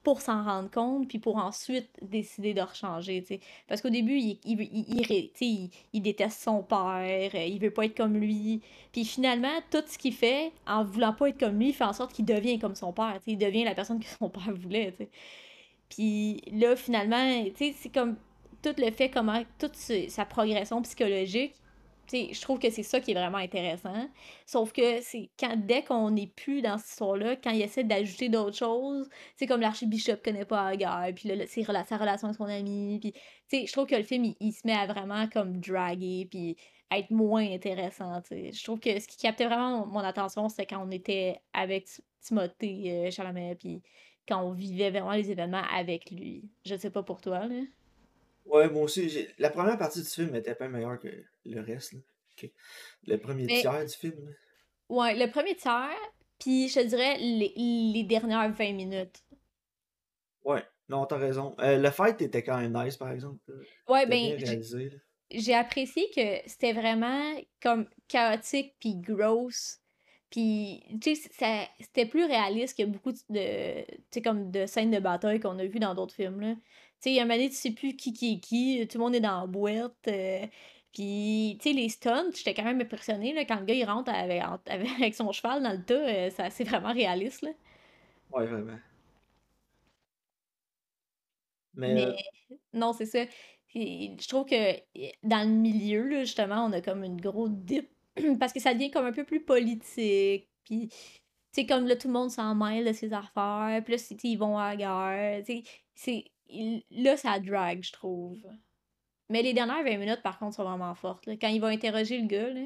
pour 0.06 0.22
s'en 0.22 0.44
rendre 0.44 0.70
compte, 0.70 1.08
puis 1.08 1.18
pour 1.18 1.38
ensuite 1.38 1.90
décider 2.00 2.54
de 2.54 2.62
rechanger. 2.62 3.26
Parce 3.68 3.82
qu'au 3.82 3.90
début, 3.90 4.18
il, 4.18 4.40
il, 4.46 4.62
il, 4.62 5.70
il, 5.94 6.02
déteste 6.04 6.42
son 6.42 6.62
père, 6.62 7.32
euh, 7.34 7.46
il 7.46 7.60
veut 7.60 7.72
pas 7.72 7.86
être 7.86 7.98
comme 7.98 8.16
lui. 8.16 8.62
Puis 8.92 9.04
finalement, 9.04 9.60
tout 9.72 9.84
ce 9.88 9.98
qu'il 9.98 10.14
fait, 10.14 10.52
en 10.68 10.84
voulant 10.84 11.12
pas 11.12 11.30
être 11.30 11.40
comme 11.40 11.58
lui, 11.58 11.70
il 11.70 11.74
fait 11.74 11.86
en 11.86 11.92
sorte 11.92 12.14
qu'il 12.14 12.24
devient 12.24 12.60
comme 12.60 12.76
son 12.76 12.94
père, 12.94 13.16
tu 13.16 13.26
sais. 13.26 13.32
Il 13.32 13.38
devient 13.40 13.64
la 13.64 13.74
personne 13.74 14.00
que 14.00 14.06
son 14.20 14.30
père 14.30 14.54
voulait, 14.54 14.92
tu 14.92 15.06
sais. 15.06 15.10
Puis 15.90 16.42
là, 16.52 16.76
finalement, 16.76 17.44
c'est 17.56 17.92
comme 17.92 18.16
tout 18.62 18.76
le 18.78 18.92
fait, 18.92 19.10
comment, 19.10 19.42
toute 19.58 19.76
sa 19.76 20.26
progression 20.26 20.84
psychologique, 20.84 21.56
je 22.12 22.42
trouve 22.42 22.60
que 22.60 22.70
c'est 22.70 22.84
ça 22.84 23.00
qui 23.00 23.12
est 23.12 23.14
vraiment 23.14 23.38
intéressant. 23.38 24.10
Sauf 24.46 24.72
que 24.72 25.02
c'est 25.02 25.30
quand 25.40 25.56
dès 25.58 25.84
qu'on 25.84 26.12
n'est 26.12 26.28
plus 26.28 26.62
dans 26.62 26.78
cette 26.78 26.90
histoire-là, 26.90 27.36
quand 27.36 27.52
il 27.52 27.62
essaie 27.62 27.84
d'ajouter 27.84 28.30
d'autres 28.30 28.58
choses, 28.58 29.10
c'est 29.36 29.48
comme 29.48 29.62
l'archibishop 29.62 30.18
connaît 30.24 30.46
pas 30.46 30.76
guerre, 30.76 31.12
puis 31.16 31.30
là, 31.30 31.46
c'est 31.48 31.64
sa 31.64 31.98
relation 31.98 32.28
avec 32.28 32.38
son 32.38 32.46
ami, 32.46 33.00
puis 33.00 33.66
je 33.66 33.72
trouve 33.72 33.86
que 33.86 33.96
le 33.96 34.04
film, 34.04 34.34
il, 34.40 34.52
se 34.52 34.66
met 34.66 34.74
à 34.74 34.86
vraiment 34.86 35.28
comme 35.28 35.60
draguer, 35.60 36.28
puis 36.30 36.56
être 36.92 37.12
moins 37.12 37.52
intéressant. 37.52 38.22
Je 38.30 38.64
trouve 38.64 38.80
que 38.80 39.00
ce 39.00 39.08
qui 39.08 39.18
captait 39.18 39.46
vraiment 39.46 39.86
mon 39.86 40.00
attention, 40.00 40.50
c'était 40.50 40.66
quand 40.66 40.86
on 40.86 40.92
était 40.92 41.40
avec 41.54 41.88
Timothée 42.22 43.08
euh, 43.08 43.12
Chalamet, 43.12 43.56
puis 43.56 43.82
quand 44.28 44.44
on 44.44 44.52
vivait 44.54 44.90
vraiment 44.90 45.12
les 45.12 45.32
événements 45.32 45.64
avec 45.72 46.10
lui. 46.12 46.50
Je 46.66 46.76
sais 46.76 46.90
pas 46.90 47.04
pour 47.04 47.22
toi, 47.22 47.46
là. 47.48 47.62
Ouais, 48.46 48.70
moi 48.70 48.84
aussi, 48.84 49.28
la 49.40 49.50
première 49.50 49.78
partie 49.78 50.02
du 50.02 50.08
film 50.08 50.36
était 50.36 50.56
pas 50.56 50.68
meilleure 50.68 51.00
que 51.00 51.10
le 51.46 51.62
reste. 51.62 51.94
Le 53.08 53.18
premier 53.18 53.48
tiers 53.48 53.86
du 53.86 53.94
film. 53.94 54.36
Ouais, 54.90 55.16
le 55.16 55.32
premier 55.32 55.56
tiers, 55.56 55.96
Puis 56.40 56.68
je 56.70 56.80
te 56.80 56.86
dirais 56.86 57.18
les, 57.18 57.54
les 57.56 58.04
dernières 58.04 58.52
20 58.52 58.74
minutes. 58.74 59.24
Ouais, 60.44 60.64
non, 60.90 61.06
t'as 61.06 61.18
raison. 61.18 61.56
Euh, 61.60 61.78
le 61.78 61.90
fight 61.90 62.22
était 62.22 62.44
quand 62.44 62.58
même 62.58 62.74
nice, 62.74 62.98
par 62.98 63.12
exemple. 63.12 63.40
Ouais, 63.88 64.06
ben. 64.06 64.38
J'ai 65.32 65.56
apprécié 65.56 66.08
que 66.16 66.48
c'était 66.48 66.74
vraiment 66.74 67.34
comme 67.62 67.90
chaotique 68.08 68.76
puis 68.80 68.96
gross. 68.96 69.80
Puis, 70.30 70.84
tu 71.02 71.16
sais, 71.16 71.68
c'était 71.80 72.06
plus 72.06 72.26
réaliste 72.26 72.78
que 72.78 72.84
beaucoup 72.84 73.12
de, 73.12 73.82
tu 73.86 73.98
sais, 74.12 74.22
comme 74.22 74.52
de 74.52 74.68
scènes 74.68 74.92
de 74.92 75.00
bataille 75.00 75.40
qu'on 75.40 75.58
a 75.58 75.66
vues 75.66 75.80
dans 75.80 75.96
d'autres 75.96 76.14
films, 76.14 76.42
là. 76.42 76.54
Tu 76.56 76.62
sais, 77.00 77.10
il 77.12 77.16
y 77.16 77.20
a 77.20 77.24
un 77.24 77.26
moment 77.26 77.38
donné, 77.38 77.50
tu 77.50 77.56
sais 77.56 77.72
plus 77.72 77.96
qui 77.96 78.14
qui 78.14 78.34
est 78.34 78.40
qui, 78.40 78.88
tout 78.88 78.98
le 78.98 79.04
monde 79.04 79.16
est 79.16 79.20
dans 79.20 79.42
la 79.42 79.48
boîte. 79.48 79.96
Euh, 80.08 80.46
puis, 80.96 81.58
tu 81.62 81.70
sais, 81.70 81.76
les 81.76 81.90
stunts, 81.90 82.32
j'étais 82.34 82.54
quand 82.54 82.64
même 82.64 82.80
impressionnée, 82.80 83.34
là, 83.34 83.44
quand 83.44 83.60
le 83.60 83.66
gars, 83.66 83.74
il 83.74 83.84
rentre 83.84 84.10
avec, 84.14 84.42
avec 84.98 85.14
son 85.14 85.30
cheval 85.34 85.62
dans 85.62 85.74
le 85.74 85.84
tas, 85.84 85.94
euh, 85.94 86.30
c'est 86.50 86.64
vraiment 86.64 86.94
réaliste, 86.94 87.42
là. 87.42 87.52
Ouais, 88.32 88.46
vraiment. 88.46 88.80
Mais, 91.74 92.06
euh 92.06 92.14
non, 92.72 92.94
c'est 92.94 93.06
ça. 93.06 93.26
je 93.74 94.28
trouve 94.30 94.46
que 94.46 94.80
dans 95.24 95.46
le 95.46 95.54
milieu, 95.54 96.08
là, 96.08 96.24
justement, 96.24 96.66
on 96.66 96.72
a 96.72 96.80
comme 96.80 97.04
une 97.04 97.20
grosse 97.20 97.52
dip 97.52 97.90
parce 98.40 98.54
que 98.54 98.62
ça 98.62 98.74
devient 98.74 98.92
comme 98.92 99.06
un 99.06 99.12
peu 99.12 99.26
plus 99.26 99.44
politique. 99.44 100.48
Puis, 100.64 100.88
tu 100.88 100.96
sais, 101.52 101.66
comme 101.66 101.88
là, 101.88 101.98
tout 101.98 102.08
le 102.08 102.14
monde 102.14 102.32
s'en 102.32 102.56
mêle 102.56 102.86
de 102.86 102.94
ses 102.94 103.12
affaires. 103.12 103.82
Puis 103.84 103.96
là, 103.96 104.18
ils 104.24 104.38
vont 104.38 104.58
à 104.58 104.70
la 104.70 104.78
guerre. 104.78 105.44
Tu 105.44 105.64
sais, 105.94 106.26
là, 106.92 107.18
ça 107.18 107.38
drag, 107.40 107.84
je 107.84 107.92
trouve. 107.92 108.40
Mais 109.30 109.42
les 109.42 109.54
dernières 109.54 109.84
20 109.84 109.98
minutes, 109.98 110.22
par 110.22 110.38
contre, 110.38 110.56
sont 110.56 110.64
vraiment 110.64 110.94
fortes. 110.96 111.26
Là. 111.26 111.34
Quand 111.40 111.48
ils 111.48 111.60
vont 111.60 111.68
interroger 111.68 112.20
le 112.20 112.28
gars, 112.28 112.50
là. 112.50 112.62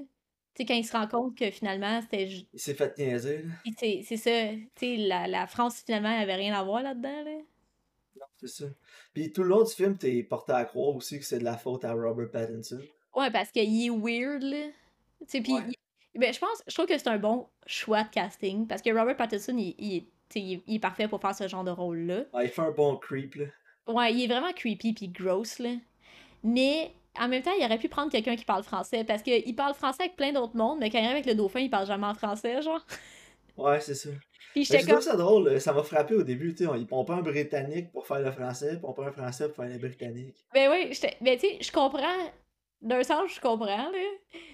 Tu 0.55 0.63
sais, 0.63 0.65
quand 0.65 0.73
il 0.73 0.83
se 0.83 0.91
rend 0.91 1.07
compte 1.07 1.37
que 1.37 1.49
finalement, 1.51 2.01
c'était. 2.01 2.27
Il 2.53 2.59
s'est 2.59 2.73
fait 2.73 2.97
niaiser, 2.97 3.43
là. 3.43 3.53
C'est 3.77 4.17
ça. 4.17 4.53
Tu 4.53 4.69
sais, 4.75 4.95
la, 4.97 5.27
la, 5.27 5.47
France, 5.47 5.83
finalement, 5.85 6.09
avait 6.09 6.35
rien 6.35 6.53
à 6.53 6.63
voir 6.63 6.81
là-dedans, 6.81 7.23
là. 7.23 7.37
Non, 8.19 8.25
c'est 8.37 8.47
ça. 8.47 8.65
Puis 9.13 9.31
tout 9.31 9.43
le 9.43 9.49
long 9.49 9.63
du 9.63 9.71
film, 9.71 9.97
t'es 9.97 10.21
porté 10.23 10.51
à 10.51 10.65
croire 10.65 10.95
aussi 10.95 11.19
que 11.19 11.25
c'est 11.25 11.39
de 11.39 11.45
la 11.45 11.57
faute 11.57 11.85
à 11.85 11.93
Robert 11.93 12.29
Pattinson. 12.29 12.81
Ouais, 13.15 13.31
parce 13.31 13.51
qu'il 13.51 13.85
est 13.85 13.89
weird, 13.89 14.43
là. 14.43 14.67
Tu 15.21 15.25
sais, 15.27 15.41
puis. 15.41 15.53
Ben, 16.15 16.33
je 16.33 16.39
pense, 16.39 16.63
je 16.67 16.73
trouve 16.73 16.87
que 16.87 16.97
c'est 16.97 17.07
un 17.07 17.19
bon 17.19 17.47
choix 17.67 18.03
de 18.03 18.09
casting 18.09 18.67
parce 18.67 18.81
que 18.81 18.89
Robert 18.89 19.15
Pattinson, 19.15 19.55
il, 19.57 19.75
il, 19.77 20.07
il, 20.35 20.75
est 20.75 20.79
parfait 20.79 21.07
pour 21.07 21.21
faire 21.21 21.35
ce 21.35 21.47
genre 21.47 21.63
de 21.63 21.71
rôle-là. 21.71 22.25
Ouais, 22.33 22.45
il 22.45 22.49
fait 22.49 22.61
un 22.61 22.71
bon 22.71 22.97
creep, 22.97 23.35
là. 23.35 23.45
Ouais, 23.87 24.13
il 24.13 24.23
est 24.23 24.27
vraiment 24.27 24.51
creepy 24.51 24.93
puis 24.93 25.07
gross, 25.07 25.59
là. 25.59 25.75
Mais 26.43 26.91
en 27.19 27.27
même 27.27 27.41
temps, 27.41 27.51
il 27.59 27.65
aurait 27.65 27.77
pu 27.77 27.89
prendre 27.89 28.11
quelqu'un 28.11 28.35
qui 28.35 28.45
parle 28.45 28.63
français 28.63 29.03
parce 29.03 29.21
qu'il 29.21 29.55
parle 29.55 29.73
français 29.73 30.03
avec 30.03 30.15
plein 30.15 30.31
d'autres 30.31 30.55
mondes, 30.55 30.79
mais 30.79 30.89
quand 30.89 30.99
il 30.99 31.05
arrive 31.05 31.17
avec 31.17 31.25
le 31.25 31.35
dauphin, 31.35 31.59
il 31.59 31.69
parle 31.69 31.87
jamais 31.87 32.07
en 32.07 32.13
français, 32.13 32.61
genre. 32.61 32.85
Ouais, 33.57 33.79
c'est 33.81 33.95
ça. 33.95 34.09
Puis 34.53 34.63
j'étais 34.63 34.83
comme... 34.83 35.01
ça 35.01 35.15
drôle, 35.15 35.59
ça 35.61 35.73
m'a 35.73 35.83
frappé 35.83 36.15
au 36.15 36.23
début, 36.23 36.55
tu 36.55 36.65
sais, 36.65 36.71
ils 36.77 36.87
pas 36.87 37.13
un 37.13 37.21
britannique 37.21 37.91
pour 37.91 38.07
faire 38.07 38.19
le 38.19 38.31
français, 38.31 38.73
ils 38.73 38.79
pas 38.81 39.03
un 39.03 39.11
français 39.11 39.47
pour 39.47 39.57
faire 39.57 39.71
le 39.71 39.77
britannique. 39.77 40.35
Ben 40.53 40.71
oui, 40.71 40.97
mais 41.21 41.37
tu 41.37 41.47
sais, 41.47 41.57
je 41.61 41.71
comprends, 41.71 42.31
d'un 42.81 43.03
sens, 43.03 43.31
je 43.35 43.39
comprends, 43.41 43.91
là, 43.91 43.91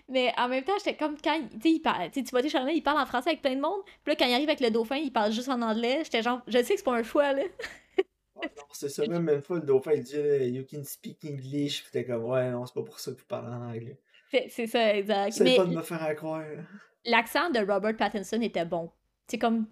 mais 0.10 0.34
en 0.38 0.50
même 0.50 0.64
temps, 0.64 0.74
j'étais 0.80 0.98
comme 0.98 1.16
quand, 1.24 1.40
tu 1.40 1.62
sais, 1.62 1.76
il 1.76 1.80
parle, 1.80 2.12
tu 2.12 2.24
vois, 2.24 2.42
il 2.42 2.84
parle 2.84 3.00
en 3.00 3.06
français 3.06 3.30
avec 3.30 3.42
plein 3.42 3.56
de 3.56 3.62
monde, 3.62 3.82
puis 4.04 4.12
là, 4.12 4.16
quand 4.18 4.26
il 4.26 4.34
arrive 4.34 4.50
avec 4.50 4.60
le 4.60 4.72
dauphin, 4.72 4.98
il 4.98 5.14
parle 5.14 5.32
juste 5.32 5.50
en 5.50 5.62
anglais, 5.62 6.02
j'étais 6.04 6.24
genre, 6.24 6.42
je 6.48 6.58
sais 6.58 6.74
que 6.74 6.80
c'est 6.80 6.84
pas 6.84 6.96
un 6.96 7.04
choix, 7.04 7.32
là. 7.32 7.44
C'est 8.72 8.90
ça, 8.90 9.08
même 9.08 9.30
une 9.30 9.42
fois, 9.42 9.58
le 9.58 9.66
dauphin, 9.66 9.94
il 9.94 10.04
dit 10.04 10.16
You 10.16 10.66
can 10.70 10.84
speak 10.84 11.24
English. 11.26 11.84
Puis 11.84 11.92
t'es 11.92 12.06
comme 12.06 12.26
Ouais, 12.26 12.52
non, 12.52 12.66
c'est 12.66 12.74
pas 12.74 12.84
pour 12.84 13.00
ça 13.00 13.12
que 13.12 13.18
vous 13.18 13.26
parlez 13.26 13.54
en 13.54 13.70
anglais. 13.70 13.98
C'est 14.50 14.68
ça, 14.68 14.96
exact. 14.96 15.32
C'est 15.32 15.56
pas 15.56 15.66
de 15.66 15.76
me 15.76 15.82
faire 15.82 16.04
à 16.04 16.14
croire. 16.16 16.44
L'accent 17.06 17.50
de 17.52 17.60
Robert 17.60 17.96
Pattinson 17.96 18.42
était 18.42 18.66
bon. 18.66 18.92
C'est 19.28 19.38
comme 19.38 19.68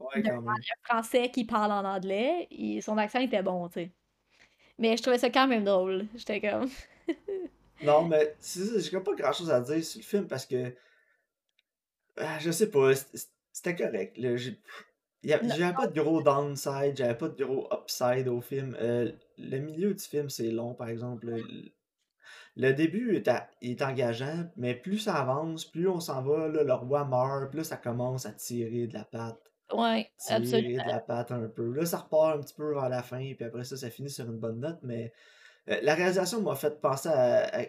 ouais, 0.00 0.22
quand 0.22 0.48
un 0.48 0.54
français 0.82 1.30
qui 1.30 1.44
parle 1.44 1.72
en 1.72 1.84
anglais, 1.84 2.48
son 2.82 2.98
accent 2.98 3.20
était 3.20 3.42
bon, 3.42 3.68
tu 3.68 3.74
sais. 3.74 3.90
Mais 4.78 4.96
je 4.96 5.02
trouvais 5.02 5.18
ça 5.18 5.30
quand 5.30 5.46
même 5.46 5.64
drôle. 5.64 6.06
J'étais 6.14 6.40
comme. 6.40 6.68
non, 7.82 8.04
mais 8.04 8.36
j'ai 8.42 9.00
pas 9.00 9.14
grand 9.14 9.32
chose 9.32 9.50
à 9.50 9.60
dire 9.60 9.84
sur 9.84 10.00
le 10.00 10.04
film 10.04 10.26
parce 10.26 10.46
que. 10.46 10.74
Ah, 12.16 12.38
je 12.40 12.50
sais 12.50 12.70
pas, 12.70 12.92
c'était 13.52 13.76
correct. 13.76 14.18
J'avais 15.24 15.72
pas 15.72 15.86
de 15.86 16.00
gros 16.00 16.22
downside, 16.22 16.96
j'avais 16.96 17.16
pas 17.16 17.28
de 17.28 17.44
gros 17.44 17.68
upside 17.72 18.28
au 18.28 18.40
film. 18.40 18.76
Euh, 18.80 19.10
le 19.36 19.58
milieu 19.58 19.92
du 19.94 20.04
film, 20.04 20.30
c'est 20.30 20.50
long, 20.50 20.74
par 20.74 20.88
exemple. 20.88 21.42
Le, 22.56 22.72
début 22.72 23.16
est, 23.16 23.30
est, 23.62 23.82
engageant, 23.82 24.48
mais 24.56 24.74
plus 24.74 24.98
ça 24.98 25.14
avance, 25.14 25.64
plus 25.64 25.88
on 25.88 26.00
s'en 26.00 26.22
va, 26.22 26.48
là, 26.48 26.62
le 26.62 26.72
roi 26.72 27.04
meurt, 27.04 27.50
plus 27.50 27.64
ça 27.64 27.76
commence 27.76 28.26
à 28.26 28.32
tirer 28.32 28.86
de 28.86 28.94
la 28.94 29.04
patte. 29.04 29.40
Ouais, 29.72 30.10
tirer 30.18 30.74
de 30.74 30.88
la 30.88 31.00
patte 31.00 31.30
un 31.30 31.46
peu. 31.48 31.72
Là, 31.72 31.84
ça 31.84 31.98
repart 31.98 32.36
un 32.36 32.40
petit 32.40 32.54
peu 32.54 32.72
vers 32.72 32.88
la 32.88 33.02
fin, 33.02 33.34
puis 33.34 33.44
après 33.44 33.64
ça, 33.64 33.76
ça 33.76 33.90
finit 33.90 34.10
sur 34.10 34.24
une 34.24 34.38
bonne 34.38 34.60
note, 34.60 34.78
mais 34.82 35.12
euh, 35.68 35.78
la 35.82 35.94
réalisation 35.94 36.40
m'a 36.40 36.54
fait 36.54 36.80
penser 36.80 37.10
à, 37.10 37.66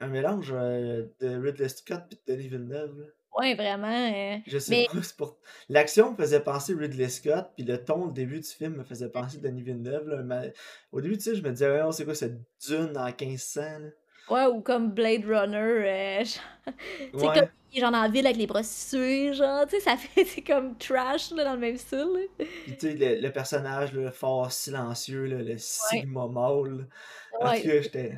un 0.00 0.08
mélange 0.08 0.52
euh, 0.54 1.06
de 1.20 1.36
Ridley 1.36 1.68
Scott 1.68 2.02
et 2.10 2.16
de 2.16 2.36
Denis 2.36 2.48
Villeneuve. 2.48 3.10
Ouais, 3.36 3.54
vraiment. 3.54 4.12
Euh, 4.12 4.38
je 4.46 4.58
sais 4.58 4.86
pas, 4.90 4.98
c'est 5.02 5.16
pour... 5.16 5.36
L'action 5.68 6.12
me 6.12 6.16
faisait 6.16 6.40
penser 6.40 6.74
Ridley 6.74 7.08
Scott, 7.08 7.50
puis 7.54 7.64
le 7.64 7.82
ton, 7.82 8.06
le 8.06 8.12
début 8.12 8.40
du 8.40 8.48
film 8.48 8.76
me 8.76 8.84
faisait 8.84 9.10
penser 9.10 9.38
Denis 9.38 9.62
Villeneuve. 9.62 10.08
Là. 10.08 10.42
Au 10.90 11.00
début, 11.00 11.16
tu 11.18 11.24
sais, 11.24 11.34
je 11.34 11.42
me 11.42 11.50
disais, 11.50 11.70
ouais, 11.70 11.92
c'est 11.92 12.04
quoi 12.04 12.14
cette 12.14 12.38
dune 12.66 12.96
en 12.96 13.04
1500, 13.06 13.60
là? 13.60 13.88
Ouais, 14.28 14.46
ou 14.46 14.60
comme 14.60 14.90
Blade 14.90 15.24
Runner, 15.24 15.56
euh, 15.56 16.24
tu 17.12 17.18
sais, 17.18 17.26
comme 17.26 17.48
genre 17.76 17.90
la 17.92 18.08
ville 18.08 18.26
avec 18.26 18.38
les 18.38 18.48
prostituées, 18.48 19.34
genre, 19.34 19.66
tu 19.66 19.76
sais, 19.76 19.82
ça 19.82 19.96
fait, 19.96 20.24
c'est 20.24 20.42
comme 20.42 20.76
trash, 20.78 21.30
là, 21.30 21.44
dans 21.44 21.52
le 21.52 21.60
même 21.60 21.76
style, 21.76 22.28
Puis 22.38 22.76
tu 22.76 22.98
sais, 22.98 23.20
le, 23.20 23.30
personnage, 23.30 23.92
le 23.92 24.10
fort 24.10 24.50
silencieux, 24.50 25.26
là, 25.26 25.42
le 25.42 25.58
Sigma 25.58 26.26
Mall, 26.26 26.88
ouais. 27.40 27.62
j'étais... 27.62 28.16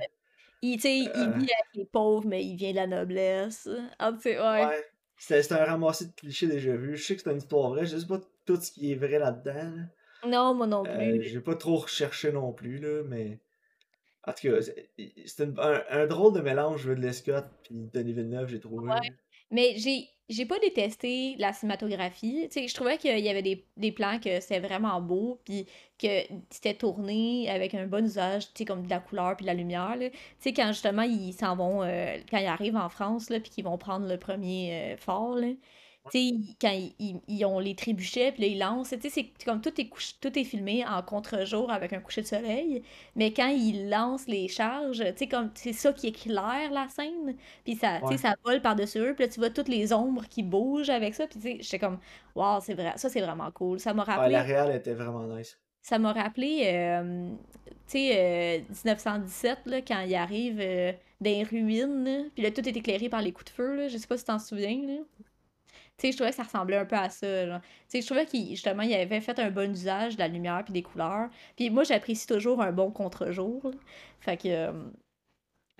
Il, 0.62 0.81
il 0.85 1.09
euh. 1.09 1.31
vit 1.37 1.52
avec 1.52 1.68
les 1.74 1.85
pauvres, 1.85 2.26
mais 2.26 2.44
il 2.44 2.57
vient 2.57 2.70
de 2.70 2.76
la 2.76 2.87
noblesse. 2.87 3.68
Ah, 3.98 4.12
tu 4.12 4.22
sais, 4.22 4.40
ouais. 4.40 4.66
ouais. 4.66 4.85
C'est 5.18 5.52
un 5.52 5.64
ramassis 5.64 6.07
de 6.07 6.12
clichés 6.12 6.46
déjà 6.46 6.76
vus. 6.76 6.96
Je 6.96 7.04
sais 7.04 7.16
que 7.16 7.22
c'est 7.22 7.31
une 7.31 7.38
histoire 7.38 7.70
vraie, 7.70 7.87
je 7.87 7.96
sais 7.96 8.07
pas 8.07 8.20
tout 8.46 8.57
ce 8.57 8.70
qui 8.70 8.92
est 8.92 8.94
vrai 8.94 9.18
là-dedans. 9.18 9.87
Non, 10.26 10.54
moi 10.54 10.66
non 10.66 10.85
euh, 10.87 10.96
plus. 10.96 11.22
J'ai 11.24 11.40
pas 11.40 11.54
trop 11.54 11.76
recherché 11.76 12.33
non 12.33 12.52
plus, 12.52 12.78
là, 12.78 13.02
mais. 13.07 13.38
En 14.24 14.33
tout 14.33 14.48
cas, 14.48 14.61
c'est 14.61 15.40
un, 15.40 15.83
un, 15.88 16.07
drôle 16.07 16.35
de 16.35 16.40
mélange 16.40 16.87
de 16.87 17.12
Scott 17.12 17.46
puis 17.62 17.88
Denis 17.94 18.12
Villeneuve, 18.12 18.48
j'ai 18.48 18.61
trouvé. 18.61 18.90
Ouais. 18.90 19.12
Mais 19.50 19.74
j'ai 19.78 20.09
j'ai 20.29 20.45
pas 20.45 20.59
détesté 20.59 21.37
la 21.38 21.53
cinématographie. 21.53 22.49
Je 22.55 22.75
trouvais 22.75 22.99
qu'il 22.99 23.19
y 23.19 23.29
avait 23.29 23.43
des, 23.43 23.64
des 23.77 23.93
plans 23.93 24.19
que 24.19 24.41
c'était 24.41 24.61
vraiment 24.61 25.01
beau, 25.01 25.41
puis 25.45 25.67
que 25.99 26.23
c'était 26.51 26.75
tourné 26.75 27.49
avec 27.51 27.75
un 27.75 27.87
bon 27.87 28.05
usage, 28.05 28.49
comme 28.67 28.85
de 28.85 28.91
la 28.91 29.01
couleur 29.01 29.37
puis 29.37 29.45
de 29.45 29.49
la 29.49 29.55
lumière. 29.55 29.97
Tu 29.99 30.11
sais, 30.41 30.53
quand 30.53 30.69
justement 30.69 31.03
ils 31.03 31.33
s'en 31.33 31.57
vont, 31.57 31.83
euh, 31.83 32.17
quand 32.31 32.38
ils 32.38 32.47
arrivent 32.47 32.77
en 32.77 32.88
France, 32.88 33.31
là, 33.31 33.41
puis 33.41 33.51
qu'ils 33.51 33.64
vont 33.64 33.79
prendre 33.79 34.07
le 34.07 34.19
premier 34.19 34.95
euh, 34.95 34.97
fort, 34.99 35.35
là, 35.37 35.49
tu 35.49 35.59
sais, 36.12 36.35
quand 36.61 36.73
ils, 36.73 37.21
ils, 37.29 37.44
ont 37.44 37.59
les 37.59 37.75
trébuchets, 37.75 38.33
puis 38.33 38.42
là, 38.42 38.49
ils 38.49 38.59
lancent, 38.59 38.90
tu 38.90 39.01
sais, 39.01 39.11
c'est 39.11 39.44
comme 39.44 39.61
tout 39.61 39.81
est, 39.81 39.90
tout 40.21 40.38
est 40.38 40.44
filmé 40.44 40.85
en 40.87 41.03
contre-jour 41.03 41.71
avec 41.71 41.92
un 41.92 42.01
coucher 42.01 42.23
de 42.23 42.27
soleil, 42.27 42.83
mais 43.16 43.33
quand 43.33 43.49
ils 43.49 43.88
lancent 43.88 44.27
les 44.27 44.49
charges, 44.49 45.05
tu 45.05 45.16
sais, 45.16 45.27
comme 45.27 45.51
c'est 45.55 45.73
ça 45.73 45.92
qui 45.92 46.09
éclaire 46.09 46.71
la 46.73 46.88
scène, 46.88 47.35
puis 47.64 47.77
ça, 47.77 48.01
ça 48.16 48.35
vole 48.44 48.61
par-dessus 48.61 48.99
eux, 48.99 49.14
puis 49.14 49.25
là, 49.25 49.31
tu 49.31 49.40
vois 49.40 49.51
toutes 49.51 49.68
les 49.68 49.92
ombres 49.92 50.25
qui 50.29 50.42
bougent 50.42 50.90
avec 50.90 51.14
ça, 51.14 51.27
puis 51.27 51.38
tu 51.38 51.49
sais, 51.49 51.59
j'étais 51.61 51.79
comme, 51.79 51.99
waouh, 52.35 52.61
c'est 52.61 52.75
vrai, 52.75 52.92
ça, 52.97 53.09
c'est 53.09 53.21
vraiment 53.21 53.51
cool. 53.51 53.81
Ça 53.81 53.94
m'a 53.94 54.05
rappelé... 54.05 54.33
la 54.33 54.42
réelle 54.42 54.77
était 54.77 54.94
vraiment 54.94 55.25
nice. 55.25 55.59
Ça 55.83 55.99
m'a 55.99 56.12
rappelé, 56.12 56.62
euh, 56.66 57.31
tu 57.87 57.99
sais, 57.99 58.64
1917, 58.85 59.59
euh, 59.66 59.71
là, 59.71 59.81
quand 59.81 60.01
ils 60.01 60.14
arrivent 60.14 60.61
euh, 60.61 60.92
les 61.21 61.42
ruines, 61.42 62.31
puis 62.35 62.42
là, 62.42 62.51
tout 62.51 62.66
est 62.68 62.77
éclairé 62.77 63.09
par 63.09 63.23
les 63.23 63.33
coups 63.33 63.47
de 63.47 63.51
feu, 63.51 63.77
là, 63.77 63.88
je 63.88 63.97
sais 63.97 64.07
pas 64.07 64.18
si 64.18 64.25
t'en 64.25 64.38
souviens, 64.38 64.81
là. 64.87 65.03
Sais, 65.99 66.13
je 66.13 66.17
trouvais 66.17 66.31
que 66.31 66.37
ça 66.37 66.45
ressemblait 66.45 66.77
un 66.77 66.85
peu 66.85 66.97
à 66.97 67.11
ça. 67.11 67.27
Je 67.93 68.07
trouvais 68.07 68.25
qu'il 68.27 68.53
il 68.53 68.95
avait 68.95 69.21
fait 69.21 69.39
un 69.41 69.51
bon 69.51 69.73
usage 69.73 70.15
de 70.15 70.21
la 70.21 70.29
lumière 70.29 70.63
puis 70.65 70.73
des 70.73 70.83
couleurs. 70.83 71.29
Puis 71.57 71.71
moi, 71.71 71.83
j'apprécie 71.85 72.27
toujours 72.27 72.63
un 72.63 72.73
bon 72.73 72.91
contre-jour. 72.93 73.73
Fait 74.21 74.37
que. 74.37 74.49
Euh, 74.49 74.73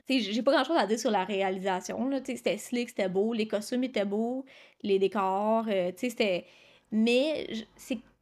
j'ai 0.09 0.43
pas 0.43 0.53
grand 0.53 0.65
chose 0.65 0.77
à 0.79 0.87
dire 0.87 0.99
sur 0.99 1.11
la 1.11 1.25
réalisation. 1.25 2.11
C'était 2.25 2.57
slick, 2.59 2.89
c'était 2.89 3.09
beau, 3.09 3.33
les 3.35 3.47
costumes 3.47 3.85
étaient 3.85 4.07
beaux, 4.07 4.45
les 4.83 4.99
décors, 4.99 5.67
euh, 5.69 5.93
c'était. 5.97 6.47
Mais 6.91 7.47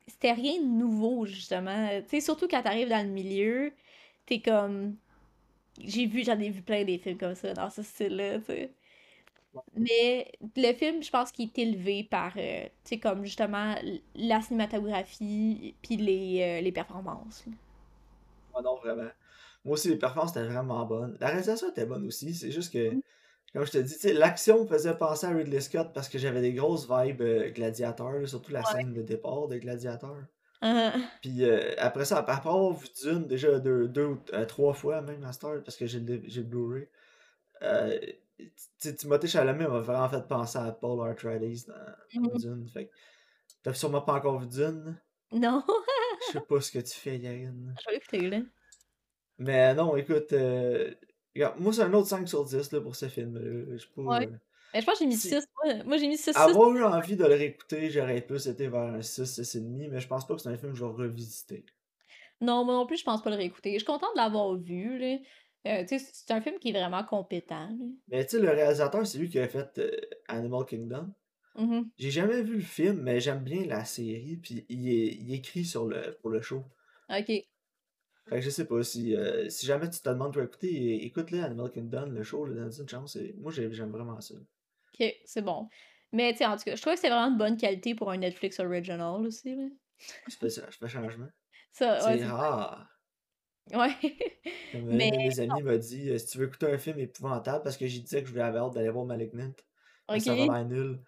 c'était 0.07 0.33
rien 0.33 0.61
de 0.61 0.67
nouveau, 0.67 1.27
justement. 1.27 1.89
Surtout 2.21 2.49
quand 2.49 2.63
t'arrives 2.63 2.89
dans 2.89 3.07
le 3.07 3.13
milieu, 3.13 3.73
t'es 4.27 4.41
comme. 4.41 4.97
J'ai 5.81 6.07
vu, 6.07 6.25
j'en 6.25 6.39
ai 6.41 6.51
vu 6.51 6.63
plein 6.63 6.85
des 6.85 6.99
films 6.99 7.19
comme 7.19 7.35
ça, 7.35 7.53
dans 7.55 7.71
ce 7.71 7.83
style-là. 7.83 8.39
Mais 9.75 10.31
le 10.57 10.73
film, 10.73 11.03
je 11.03 11.11
pense 11.11 11.33
qu'il 11.33 11.47
est 11.49 11.59
élevé 11.59 12.05
par, 12.05 12.33
euh, 12.37 12.65
tu 12.65 12.71
sais, 12.85 12.99
comme 12.99 13.25
justement 13.25 13.75
la 14.15 14.41
cinématographie 14.41 15.75
puis 15.83 15.97
les, 15.97 16.43
euh, 16.43 16.61
les 16.61 16.73
performances. 16.73 17.45
non, 18.63 18.77
vraiment. 18.77 19.11
Moi 19.65 19.75
aussi, 19.75 19.89
les 19.89 19.97
performances 19.97 20.31
étaient 20.31 20.47
vraiment 20.47 20.87
bonnes. 20.87 21.17
La 21.21 21.27
réalisation 21.27 21.69
était 21.71 21.87
bonne 21.87 22.07
aussi. 22.07 22.33
C'est 22.35 22.53
juste 22.53 22.73
que, 22.73 22.95
mm. 22.95 23.03
comme 23.53 23.67
je 23.67 23.73
te 23.73 23.79
dis, 23.79 24.13
l'action 24.13 24.63
me 24.63 24.69
faisait 24.69 24.97
penser 24.97 25.27
à 25.27 25.31
Ridley 25.31 25.61
Scott 25.61 25.91
parce 25.93 26.09
que 26.09 26.19
j'avais 26.19 26.41
des 26.41 26.53
grosses 26.53 26.89
vibes 26.89 27.23
euh, 27.23 27.51
gladiateurs, 27.51 28.29
surtout 28.29 28.53
la 28.53 28.65
scène 28.65 28.95
de 28.95 29.03
départ 29.03 29.49
de 29.49 29.59
gladiateur. 29.59 30.17
Uh-huh. 30.63 30.93
Puis 31.21 31.45
euh, 31.45 31.75
après 31.79 32.05
ça, 32.05 32.19
après 32.19 32.37
avoir 32.37 32.73
vu 32.73 32.87
Dune, 33.03 33.27
déjà 33.27 33.59
deux, 33.59 33.89
deux 33.89 34.07
ou 34.07 34.19
euh, 34.33 34.47
trois 34.47 34.73
fois 34.73 35.03
même 35.03 35.23
à 35.25 35.33
Star, 35.33 35.63
parce 35.65 35.77
que 35.77 35.87
j'ai 35.87 36.01
le, 36.01 36.17
le 36.17 36.43
Blu-ray, 36.43 36.89
Timothée 38.79 39.29
Chalamet 39.29 39.67
m'a 39.67 39.81
vraiment 39.81 40.09
fait 40.09 40.27
penser 40.27 40.59
à 40.59 40.73
Paul 40.73 41.09
Arthritis 41.09 41.67
dans, 41.67 41.75
dans 42.23 42.29
mm-hmm. 42.29 42.41
Dune. 42.41 42.69
Fait 42.69 42.91
t'as 43.63 43.75
sûrement 43.75 44.03
pas 44.03 44.15
encore 44.15 44.41
vu 44.41 44.47
Dune? 44.47 45.01
Non. 45.33 45.63
Je 46.29 46.33
sais 46.33 46.41
pas 46.41 46.61
ce 46.61 46.71
que 46.71 46.79
tu 46.79 46.95
fais, 46.95 47.19
Yann. 47.19 47.75
Je 47.81 47.91
vais 47.91 47.97
écouter, 47.97 48.31
là. 48.31 48.41
Mais 49.39 49.75
non, 49.75 49.97
écoute, 49.97 50.33
euh, 50.33 50.95
moi 51.59 51.73
c'est 51.73 51.83
un 51.83 51.93
autre 51.93 52.09
5 52.09 52.27
sur 52.27 52.45
10 52.45 52.73
là, 52.73 52.81
pour 52.81 52.97
ce 52.97 53.09
film. 53.09 53.39
Je, 53.77 54.01
ouais. 54.01 54.27
Euh, 54.27 54.31
mais 54.73 54.81
je 54.81 54.87
pense 54.87 54.99
que 54.99 55.05
j'ai 55.05 55.07
mis 55.07 55.17
6. 55.17 55.47
Moi, 55.85 55.97
j'ai 55.99 56.09
mis 56.09 56.17
6. 56.17 56.37
Avoir 56.37 56.71
eu 56.73 56.85
envie 56.85 57.17
de 57.17 57.25
le 57.25 57.35
réécouter, 57.35 57.91
j'aurais 57.91 58.21
plus 58.21 58.47
été 58.47 58.69
vers 58.69 58.83
un 58.83 59.03
6, 59.03 59.41
6,5, 59.41 59.91
mais 59.91 60.01
je 60.01 60.09
pense 60.09 60.27
pas 60.27 60.35
que 60.35 60.41
c'est 60.41 60.49
un 60.49 60.57
film 60.57 60.73
que 60.73 60.79
je 60.79 60.85
vais 60.85 60.91
revisiter. 60.91 61.65
Non, 62.41 62.65
moi 62.65 62.75
non 62.75 62.87
plus, 62.87 62.99
je 62.99 63.05
pense 63.05 63.23
pas 63.23 63.31
le 63.31 63.37
réécouter. 63.37 63.73
Je 63.73 63.79
suis 63.79 63.87
contente 63.87 64.15
de 64.15 64.21
l'avoir 64.21 64.55
vu. 64.57 64.99
Là. 64.99 65.19
Euh, 65.67 65.85
c'est 65.89 66.31
un 66.31 66.41
film 66.41 66.59
qui 66.59 66.71
est 66.71 66.73
vraiment 66.73 67.05
compétent. 67.05 67.69
Mais 68.09 68.25
tu 68.25 68.37
sais, 68.37 68.43
le 68.43 68.51
réalisateur, 68.51 69.07
c'est 69.07 69.19
lui 69.19 69.29
qui 69.29 69.39
a 69.39 69.49
fait 69.49 69.81
Animal 70.29 70.65
Kingdom. 70.65 71.13
Mm-hmm. 71.57 71.89
J'ai 71.99 72.11
jamais 72.11 72.43
vu 72.43 72.57
le 72.57 72.61
film, 72.61 73.01
mais 73.03 73.21
j'aime 73.21 73.43
bien 73.43 73.65
la 73.67 73.85
série, 73.85 74.37
puis 74.37 74.67
il, 74.69 74.89
est, 74.89 75.15
il 75.15 75.33
écrit 75.35 75.65
sur 75.65 75.87
le, 75.87 76.17
pour 76.21 76.31
le 76.31 76.41
show. 76.41 76.65
Ok. 77.09 77.27
Fait 77.27 77.49
que 78.31 78.41
je 78.41 78.51
sais 78.51 78.67
pas, 78.67 78.83
si, 78.83 79.15
euh, 79.15 79.49
si 79.49 79.67
jamais 79.67 79.89
tu 79.89 80.01
te 80.01 80.09
demandes 80.09 80.35
de 80.35 80.43
écouter, 80.43 81.05
écoute-le 81.07 81.43
Animal 81.43 81.71
Kingdom, 81.71 82.07
le 82.07 82.23
show, 82.23 82.45
le 82.45 82.81
une 82.81 82.89
chance. 82.89 83.17
Moi, 83.37 83.53
j'aime 83.53 83.91
vraiment 83.91 84.21
ça. 84.21 84.35
Ok, 84.35 85.15
c'est 85.25 85.43
bon. 85.43 85.69
Mais 86.13 86.33
tu 86.33 86.39
sais, 86.39 86.47
en 86.47 86.57
tout 86.57 86.65
cas, 86.65 86.75
je 86.75 86.81
trouve 86.81 86.95
que 86.95 87.01
c'est 87.01 87.09
vraiment 87.09 87.31
de 87.31 87.39
bonne 87.39 87.57
qualité 87.57 87.95
pour 87.95 88.11
un 88.11 88.17
Netflix 88.17 88.59
original 88.61 89.25
aussi. 89.25 89.55
Là. 89.55 89.69
Je 90.29 90.37
fais 90.37 90.49
je 90.49 90.77
fais 90.77 90.89
changement. 90.89 91.29
Ça, 91.73 92.01
c'est 92.01 92.25
rare. 92.25 92.89
Ouais. 93.73 93.95
Comme 94.73 94.83
Mais... 94.97 95.11
mes 95.11 95.41
amis 95.41 95.63
m'ont 95.63 95.77
dit 95.77 96.11
euh, 96.11 96.19
si 96.19 96.27
tu 96.27 96.39
veux 96.39 96.47
écouter 96.47 96.67
un 96.67 96.79
film 96.79 96.99
épouvantable, 96.99 97.63
parce 97.65 97.77
que 97.77 97.87
j'ai 97.87 98.01
dit 98.01 98.15
que 98.15 98.27
je 98.27 98.31
voulais 98.31 98.43
avoir 98.43 98.67
hâte 98.67 98.75
d'aller 98.75 98.91
voir 98.91 99.05
Malignant. 99.05 99.53
Okay. 100.09 100.21
Ça 100.21 100.35
va 100.35 100.65
nul. 100.65 101.01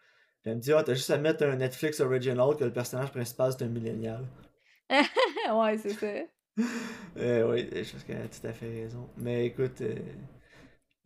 Elle 0.45 0.57
me 0.57 0.61
dit 0.61 0.73
Ah, 0.73 0.83
t'as 0.83 0.95
juste 0.95 1.11
à 1.11 1.19
mettre 1.19 1.45
un 1.45 1.57
Netflix 1.57 2.01
original 2.01 2.57
que 2.57 2.65
le 2.65 2.73
personnage 2.73 3.11
principal 3.11 3.53
c'est 3.53 3.65
un 3.65 3.69
millénial. 3.69 4.27
ouais, 4.91 5.79
c'est 5.79 5.91
ça. 5.91 6.07
euh, 7.19 7.51
oui, 7.51 7.69
je 7.73 7.93
pense 7.93 8.05
qu'elle 8.05 8.23
a 8.23 8.29
tout 8.29 8.47
à 8.47 8.53
fait 8.53 8.69
raison. 8.69 9.09
Mais 9.17 9.47
écoute, 9.47 9.81
euh, 9.81 9.97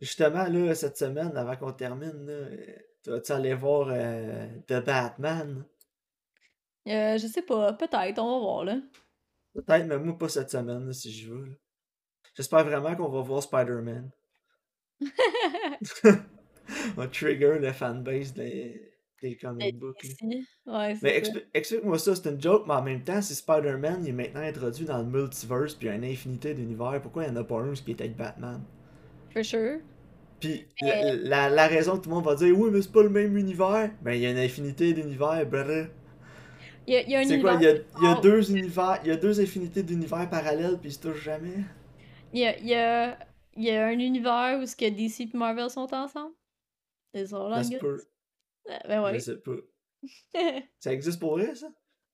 justement, 0.01 0.45
là, 0.45 0.73
cette 0.73 0.97
semaine, 0.97 1.35
avant 1.35 1.55
qu'on 1.55 1.73
termine, 1.73 2.25
là, 2.25 2.47
tu 3.03 3.09
vas-tu 3.09 3.31
aller 3.31 3.53
voir 3.53 3.89
euh, 3.91 4.47
The 4.67 4.83
Batman? 4.83 5.65
Je 6.85 7.29
sais 7.31 7.43
pas, 7.43 7.73
peut-être, 7.73 8.19
on 8.19 8.33
va 8.33 8.39
voir, 8.39 8.65
là. 8.65 8.77
Peut-être, 9.53 9.85
mais 9.85 9.99
moi, 9.99 10.17
pas 10.17 10.29
cette 10.29 10.49
semaine, 10.49 10.91
si 10.93 11.11
je 11.11 11.31
veux. 11.31 11.59
J'espère 12.35 12.65
vraiment 12.65 12.95
qu'on 12.95 13.09
va 13.09 13.21
voir 13.21 13.43
Spider-Man. 13.43 14.09
on 16.97 17.07
trigger 17.07 17.59
le 17.59 17.71
fanbase 17.71 18.33
des 18.33 18.93
des 19.23 19.37
comic 19.37 19.79
books. 19.79 20.05
Ouais, 20.65 20.97
mais 21.01 21.23
explique-moi 21.53 21.97
ça, 21.97 22.15
c'est 22.15 22.29
une 22.29 22.41
joke, 22.41 22.65
mais 22.67 22.73
en 22.73 22.83
même 22.83 23.03
temps, 23.03 23.21
si 23.21 23.33
Spider-Man 23.35 24.05
est 24.05 24.11
maintenant 24.11 24.41
introduit 24.41 24.85
dans 24.85 24.97
le 24.97 25.05
multiverse 25.05 25.75
puis 25.75 25.87
il 25.87 25.89
y 25.89 25.93
a 25.93 25.95
une 25.95 26.03
infinité 26.03 26.53
d'univers, 26.53 27.01
pourquoi 27.01 27.23
il 27.23 27.31
n'y 27.31 27.37
en 27.37 27.41
a 27.41 27.43
pas 27.43 27.61
un 27.61 27.73
qui 27.73 27.91
est 27.91 28.01
avec 28.01 28.17
Batman? 28.17 28.61
For 29.33 29.43
sure. 29.43 29.79
Puis 30.39 30.67
la, 30.81 31.49
la, 31.49 31.67
raison 31.67 31.97
que 31.97 32.03
tout 32.03 32.09
le 32.09 32.15
monde 32.15 32.25
va 32.25 32.35
dire 32.35 32.57
oui, 32.57 32.69
mais 32.69 32.81
c'est 32.81 32.91
pas 32.91 33.03
le 33.03 33.09
même 33.09 33.37
univers, 33.37 33.91
ben 34.01 34.11
il 34.11 34.21
y 34.21 34.25
a 34.25 34.31
une 34.31 34.37
infinité 34.37 34.93
d'univers, 34.93 35.45
brrr. 35.49 35.87
Il 36.85 36.93
y 36.93 36.97
a, 36.97 37.01
il 37.01 37.09
y 37.09 37.15
a 37.15 37.19
un 37.19 37.41
quoi, 37.41 37.53
il 37.53 37.63
y 37.63 37.67
a, 37.67 37.75
il 37.75 38.03
y 38.03 38.07
a 38.07 38.15
deux 38.19 38.51
univers, 38.51 38.99
il 39.03 39.07
y 39.07 39.11
a 39.11 39.15
deux 39.15 39.39
infinités 39.39 39.83
d'univers 39.83 40.29
parallèles 40.29 40.77
puis 40.79 40.89
ils 40.89 40.93
se 40.93 40.99
touchent 40.99 41.23
jamais. 41.23 41.63
Il 42.33 42.39
y 42.39 42.45
a, 42.45 42.57
il 42.59 42.67
y 42.67 42.75
a, 42.75 43.17
il 43.55 43.63
y 43.63 43.71
a 43.71 43.85
un 43.85 43.99
univers 43.99 44.59
où 44.61 44.65
ce 44.65 44.75
que 44.75 44.89
DC 44.89 45.21
et 45.21 45.37
Marvel 45.37 45.69
sont 45.69 45.93
ensemble? 45.93 46.33
C'est 47.13 47.33
all 47.33 47.63
I 47.63 47.79
euh, 48.69 48.77
ben 48.87 49.03
ouais. 49.03 49.13
Je 49.15 49.19
sais 49.19 49.37
pas. 49.37 49.51
ça 50.79 50.93
existe 50.93 51.19
pour 51.19 51.37
vrai, 51.37 51.53
ça? 51.53 51.67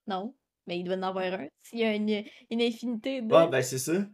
Non, 0.07 0.35
mais 0.67 0.79
il 0.79 0.83
doit 0.83 0.95
en 0.95 1.03
avoir 1.03 1.25
un. 1.25 1.47
S'il 1.61 1.79
y 1.79 1.83
a 1.83 1.93
une, 1.93 2.23
une 2.49 2.61
infinité 2.61 3.21
de. 3.21 3.33
Ah, 3.33 3.47
ben 3.47 3.61
c'est 3.61 3.77
ça. 3.77 4.05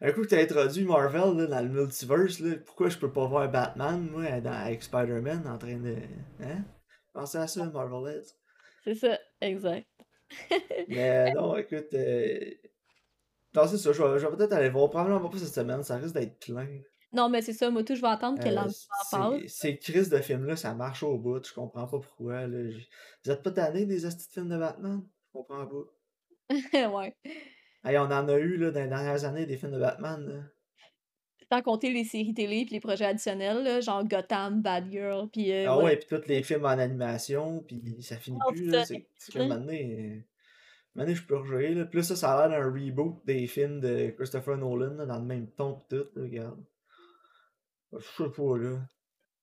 Un 0.00 0.12
coup 0.12 0.22
que 0.22 0.26
t'as 0.26 0.42
introduit 0.42 0.84
Marvel 0.84 1.36
là, 1.36 1.46
dans 1.46 1.62
le 1.62 1.68
multiverse, 1.68 2.40
là, 2.40 2.56
pourquoi 2.66 2.88
je 2.88 2.98
peux 2.98 3.12
pas 3.12 3.26
voir 3.26 3.50
Batman, 3.50 4.06
moi, 4.10 4.40
dans, 4.40 4.52
avec 4.52 4.82
Spider-Man 4.82 5.46
en 5.46 5.56
train 5.56 5.78
de. 5.78 5.96
Hein? 6.40 6.64
Pensez 7.12 7.38
à 7.38 7.46
ça, 7.46 7.64
Marvel 7.66 8.16
Heads. 8.16 8.34
C'est 8.82 8.96
ça, 8.96 9.18
exact. 9.40 9.86
mais 10.88 11.32
non, 11.32 11.56
écoute. 11.56 11.92
Euh... 11.94 12.50
Non, 13.54 13.66
c'est 13.68 13.78
ça, 13.78 13.92
je 13.92 14.02
vais, 14.02 14.18
vais 14.18 14.36
peut-être 14.36 14.52
aller 14.52 14.70
voir. 14.70 14.90
Probablement 14.90 15.28
pas 15.28 15.38
cette 15.38 15.54
semaine, 15.54 15.82
ça 15.82 15.96
risque 15.96 16.14
d'être 16.14 16.38
plein. 16.40 16.66
Non, 17.14 17.28
mais 17.28 17.42
c'est 17.42 17.52
ça, 17.52 17.70
moi, 17.70 17.84
tout, 17.84 17.94
je 17.94 18.00
vais 18.00 18.08
attendre 18.08 18.42
que 18.42 18.48
euh, 18.48 18.60
en 18.60 19.10
parle. 19.10 19.48
Ces 19.48 19.78
crises 19.78 20.08
de 20.08 20.18
films-là, 20.18 20.56
ça 20.56 20.74
marche 20.74 21.04
au 21.04 21.16
bout, 21.16 21.46
je 21.46 21.54
comprends 21.54 21.86
pas 21.86 22.00
pourquoi. 22.00 22.48
Là. 22.48 22.70
Vous 23.24 23.30
êtes 23.30 23.42
pas 23.42 23.52
tanné 23.52 23.86
des 23.86 24.04
astuces 24.04 24.26
de 24.26 24.32
films 24.32 24.48
de 24.48 24.58
Batman? 24.58 25.00
Je 25.28 25.38
comprends 25.38 25.66
pas. 25.66 26.50
ouais. 26.90 27.16
Hey, 27.84 27.98
on 27.98 28.10
en 28.10 28.28
a 28.28 28.34
eu 28.36 28.56
là, 28.56 28.72
dans 28.72 28.80
les 28.80 28.88
dernières 28.88 29.24
années 29.24 29.46
des 29.46 29.56
films 29.56 29.72
de 29.72 29.78
Batman. 29.78 30.26
Là. 30.26 30.42
Sans 31.54 31.62
compter 31.62 31.92
les 31.92 32.02
séries 32.02 32.34
télé 32.34 32.64
puis 32.64 32.74
les 32.74 32.80
projets 32.80 33.04
additionnels, 33.04 33.62
là, 33.62 33.80
genre 33.80 34.02
Gotham, 34.04 34.60
Bad 34.60 34.90
Girl, 34.90 35.28
puis... 35.30 35.52
Euh, 35.52 35.66
ah 35.68 35.78
ouais, 35.78 35.96
puis 35.96 36.08
tous 36.08 36.26
les 36.26 36.42
films 36.42 36.64
en 36.64 36.70
animation, 36.70 37.62
puis 37.66 37.80
ça 38.00 38.16
finit 38.16 38.40
oh, 38.44 38.50
plus, 38.50 38.66
là. 38.66 38.84
C'est 38.84 39.06
comme 39.32 39.48
maintenant... 39.48 39.72
Maintenant, 40.96 41.14
je 41.14 41.22
peux 41.24 41.36
rejouer, 41.36 41.74
là. 41.74 41.84
Plus 41.84 42.02
ça, 42.02 42.16
ça 42.16 42.36
a 42.36 42.48
l'air 42.48 42.58
d'un 42.58 42.66
reboot 42.66 43.24
des 43.24 43.46
films 43.46 43.80
de 43.80 44.10
Christopher 44.16 44.56
Nolan, 44.56 44.94
là, 44.94 45.06
dans 45.06 45.18
le 45.18 45.24
même 45.24 45.48
ton 45.48 45.74
que 45.88 46.02
tout, 46.02 46.20
regarde. 46.20 46.62
Je 47.92 47.98
sais 47.98 48.30
pas, 48.30 48.58
là. 48.58 48.80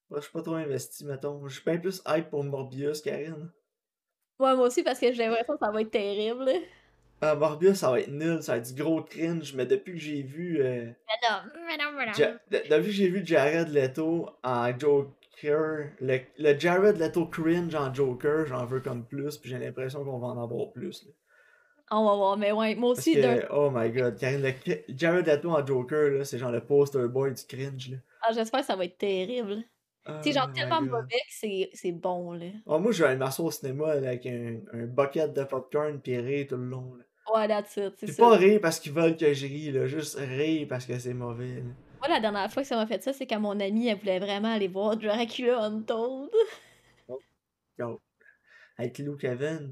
Moi, 0.10 0.20
je 0.20 0.24
suis 0.24 0.34
pas 0.34 0.42
trop 0.42 0.56
investi, 0.56 1.06
mettons. 1.06 1.48
Je 1.48 1.54
suis 1.54 1.64
bien 1.64 1.78
plus 1.78 2.02
hype 2.08 2.30
pour 2.30 2.44
Morbius, 2.44 3.02
Karine. 3.02 3.50
Ouais, 4.40 4.56
moi 4.56 4.68
aussi, 4.68 4.84
parce 4.84 5.00
que 5.00 5.14
j'ai 5.14 5.24
l'impression 5.24 5.54
que 5.54 5.66
ça 5.66 5.72
va 5.72 5.82
être 5.82 5.92
terrible. 5.92 6.52
Ah, 7.24 7.36
Morbius, 7.36 7.78
ça 7.78 7.92
va 7.92 8.00
être 8.00 8.10
nul, 8.10 8.42
ça 8.42 8.54
va 8.54 8.58
être 8.58 8.74
du 8.74 8.82
gros 8.82 9.04
cringe, 9.04 9.54
mais 9.54 9.68
depuis 9.68 9.94
que 9.94 10.00
j'ai 10.00 10.24
vu. 10.24 10.60
Euh... 10.60 10.88
depuis 12.50 12.86
que 12.88 12.92
j'ai 12.92 13.10
vu 13.10 13.22
Jared 13.24 13.70
Leto 13.70 14.28
en 14.44 14.80
Joker, 14.80 15.92
le, 16.00 16.20
le, 16.40 16.60
Jared 16.60 16.98
Leto 16.98 17.28
cringe 17.28 17.76
en 17.76 17.94
Joker, 17.94 18.48
j'en 18.48 18.66
veux 18.66 18.80
comme 18.80 19.06
plus, 19.06 19.38
puis 19.38 19.52
j'ai 19.52 19.60
l'impression 19.60 20.04
qu'on 20.04 20.18
va 20.18 20.28
en 20.28 20.44
avoir 20.44 20.72
plus. 20.72 21.06
Là. 21.06 21.12
On 21.92 22.06
va 22.06 22.16
voir, 22.16 22.38
mais 22.38 22.52
ouais, 22.52 22.74
moi 22.74 22.90
aussi. 22.90 23.16
oh 23.52 23.70
my 23.72 23.92
god, 23.92 24.18
Karine, 24.18 24.42
le, 24.42 24.76
Jared 24.90 25.28
Leto 25.28 25.52
en 25.52 25.64
Joker, 25.64 26.26
c'est 26.26 26.40
genre 26.40 26.52
le 26.52 26.66
poster 26.66 27.08
boy 27.08 27.36
du 27.36 27.44
cringe. 27.46 27.92
Là. 27.92 27.98
Ah, 28.24 28.32
j'espère 28.34 28.62
que 28.62 28.66
ça 28.66 28.76
va 28.76 28.86
être 28.86 28.98
terrible. 28.98 29.64
tu 30.08 30.12
sais, 30.24 30.32
genre 30.32 30.48
oh 30.50 30.56
tellement 30.56 30.82
mauvais 30.82 31.22
que 31.30 31.70
c'est 31.74 31.92
bon, 31.92 32.32
là. 32.32 32.48
Oh, 32.66 32.80
moi, 32.80 32.92
je 32.92 33.04
vais 33.04 33.10
aller 33.10 33.20
m'asseoir 33.20 33.50
au 33.50 33.52
cinéma 33.52 33.92
avec 33.92 34.26
un, 34.26 34.62
un 34.74 34.86
bucket 34.88 35.34
de 35.34 35.44
popcorn 35.44 36.02
pis 36.02 36.18
rire 36.18 36.48
tout 36.50 36.58
le 36.58 36.66
long, 36.66 36.96
là. 36.96 37.04
Ouais, 37.34 37.48
that's 37.48 37.78
it, 37.78 37.94
c'est 37.98 38.18
pas 38.18 38.36
rire 38.36 38.60
parce 38.62 38.80
qu'ils 38.80 38.92
veulent 38.92 39.16
que 39.16 39.34
je 39.34 39.46
rie, 39.46 39.72
là. 39.72 39.88
Juste 39.88 40.18
rire 40.18 40.68
parce 40.68 40.86
que 40.86 40.98
c'est 41.00 41.14
mauvais, 41.14 41.56
là. 41.56 41.72
Moi, 42.00 42.10
la 42.10 42.20
dernière 42.20 42.52
fois 42.52 42.64
que 42.64 42.68
ça 42.68 42.76
m'a 42.76 42.88
fait 42.88 43.02
ça, 43.04 43.14
c'est 43.14 43.28
quand 43.28 43.40
mon 43.40 43.60
amie, 43.60 43.88
elle 43.88 43.98
voulait 43.98 44.20
vraiment 44.20 44.52
aller 44.52 44.68
voir 44.68 44.98
Dracula 44.98 45.66
Untold. 45.66 46.32
Oh, 47.08 47.20
oh. 47.80 48.00
Avec 48.78 48.98
Luke 48.98 49.24
Evans. 49.24 49.72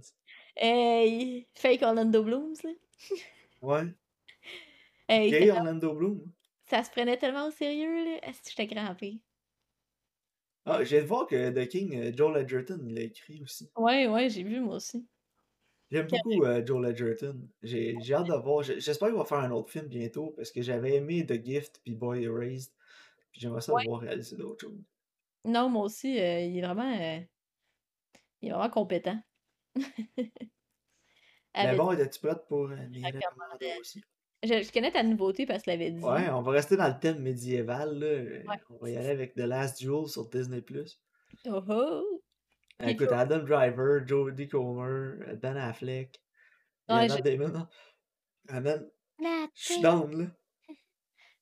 Hey, 0.55 1.47
fake 1.53 1.81
Orlando 1.81 2.23
Blooms, 2.23 2.57
là. 2.63 2.71
ouais. 3.63 3.87
Hey, 5.07 5.31
Gay 5.31 5.51
Orlando 5.51 5.93
Bloom. 5.95 6.21
Ça 6.67 6.83
se 6.83 6.91
prenait 6.91 7.17
tellement 7.17 7.47
au 7.47 7.51
sérieux, 7.51 8.05
là. 8.05 8.19
Est-ce 8.21 8.43
que 8.43 8.49
j'étais 8.51 8.75
crampé? 8.75 9.19
Ah, 10.65 10.83
j'ai 10.83 11.01
de 11.01 11.07
voir 11.07 11.25
que 11.25 11.49
The 11.49 11.67
King, 11.67 11.95
euh, 11.95 12.11
Joel 12.15 12.43
Edgerton, 12.43 12.79
l'a 12.89 13.01
écrit 13.01 13.41
aussi. 13.41 13.71
Ouais, 13.75 14.07
ouais, 14.07 14.29
j'ai 14.29 14.43
vu 14.43 14.59
moi 14.59 14.75
aussi. 14.75 15.03
J'aime 15.91 16.07
beaucoup 16.07 16.43
euh, 16.43 16.63
Joel 16.65 16.91
Edgerton. 16.91 17.47
J'ai 17.63 17.95
hâte 18.13 18.27
de 18.27 18.33
voir. 18.33 18.63
J'espère 18.63 19.07
qu'il 19.07 19.17
va 19.17 19.25
faire 19.25 19.39
un 19.39 19.51
autre 19.51 19.71
film 19.71 19.87
bientôt 19.87 20.33
parce 20.35 20.51
que 20.51 20.61
j'avais 20.61 20.95
aimé 20.95 21.25
The 21.25 21.43
Gift 21.43 21.81
puis 21.83 21.95
Boy 21.95 22.23
Erased. 22.23 22.71
Puis 23.31 23.41
j'aimerais 23.41 23.61
ça 23.61 23.71
voir 23.71 24.01
réaliser 24.01 24.35
d'autres 24.37 24.67
choses. 24.67 24.83
Non, 25.45 25.69
moi 25.69 25.85
aussi, 25.85 26.19
euh, 26.19 26.41
il 26.41 26.57
est 26.57 26.61
vraiment. 26.61 26.91
il 28.41 28.49
est 28.49 28.51
vraiment 28.51 28.69
compétent. 28.69 29.19
Mais 31.55 31.75
bon, 31.75 31.91
es-tu 31.91 32.19
prête 32.19 32.45
pour 32.47 32.67
les 32.67 33.01
recommandations 33.01 33.79
aussi? 33.79 34.03
Je, 34.43 34.71
connais 34.71 34.91
ta 34.91 35.03
nouveauté 35.03 35.45
parce 35.45 35.59
que 35.59 35.63
tu 35.65 35.69
l'avais 35.71 35.91
dit. 35.91 36.01
Ouais, 36.01 36.29
on 36.29 36.41
va 36.41 36.51
rester 36.51 36.77
dans 36.77 36.87
le 36.87 36.97
thème 36.97 37.19
médiéval. 37.19 37.99
Là. 37.99 38.55
on 38.69 38.77
va 38.77 38.89
y 38.89 38.95
aller 38.95 39.09
avec 39.09 39.33
The 39.33 39.39
Last 39.39 39.79
Duel 39.79 40.07
sur 40.07 40.29
Disney. 40.29 40.63
Oh 41.47 41.61
oh! 41.67 42.08
Écoute, 42.81 43.11
Adam 43.11 43.39
Driver, 43.39 44.07
Jodie 44.07 44.47
Comer, 44.47 45.35
Ben 45.41 45.57
Affleck, 45.57 46.21
ouais, 46.87 47.07
Matt 47.07 47.23
Damon. 47.23 47.67
Amen. 48.47 48.89
Je 49.53 49.63
suis 49.63 49.81
down, 49.81 50.17
là. 50.17 50.25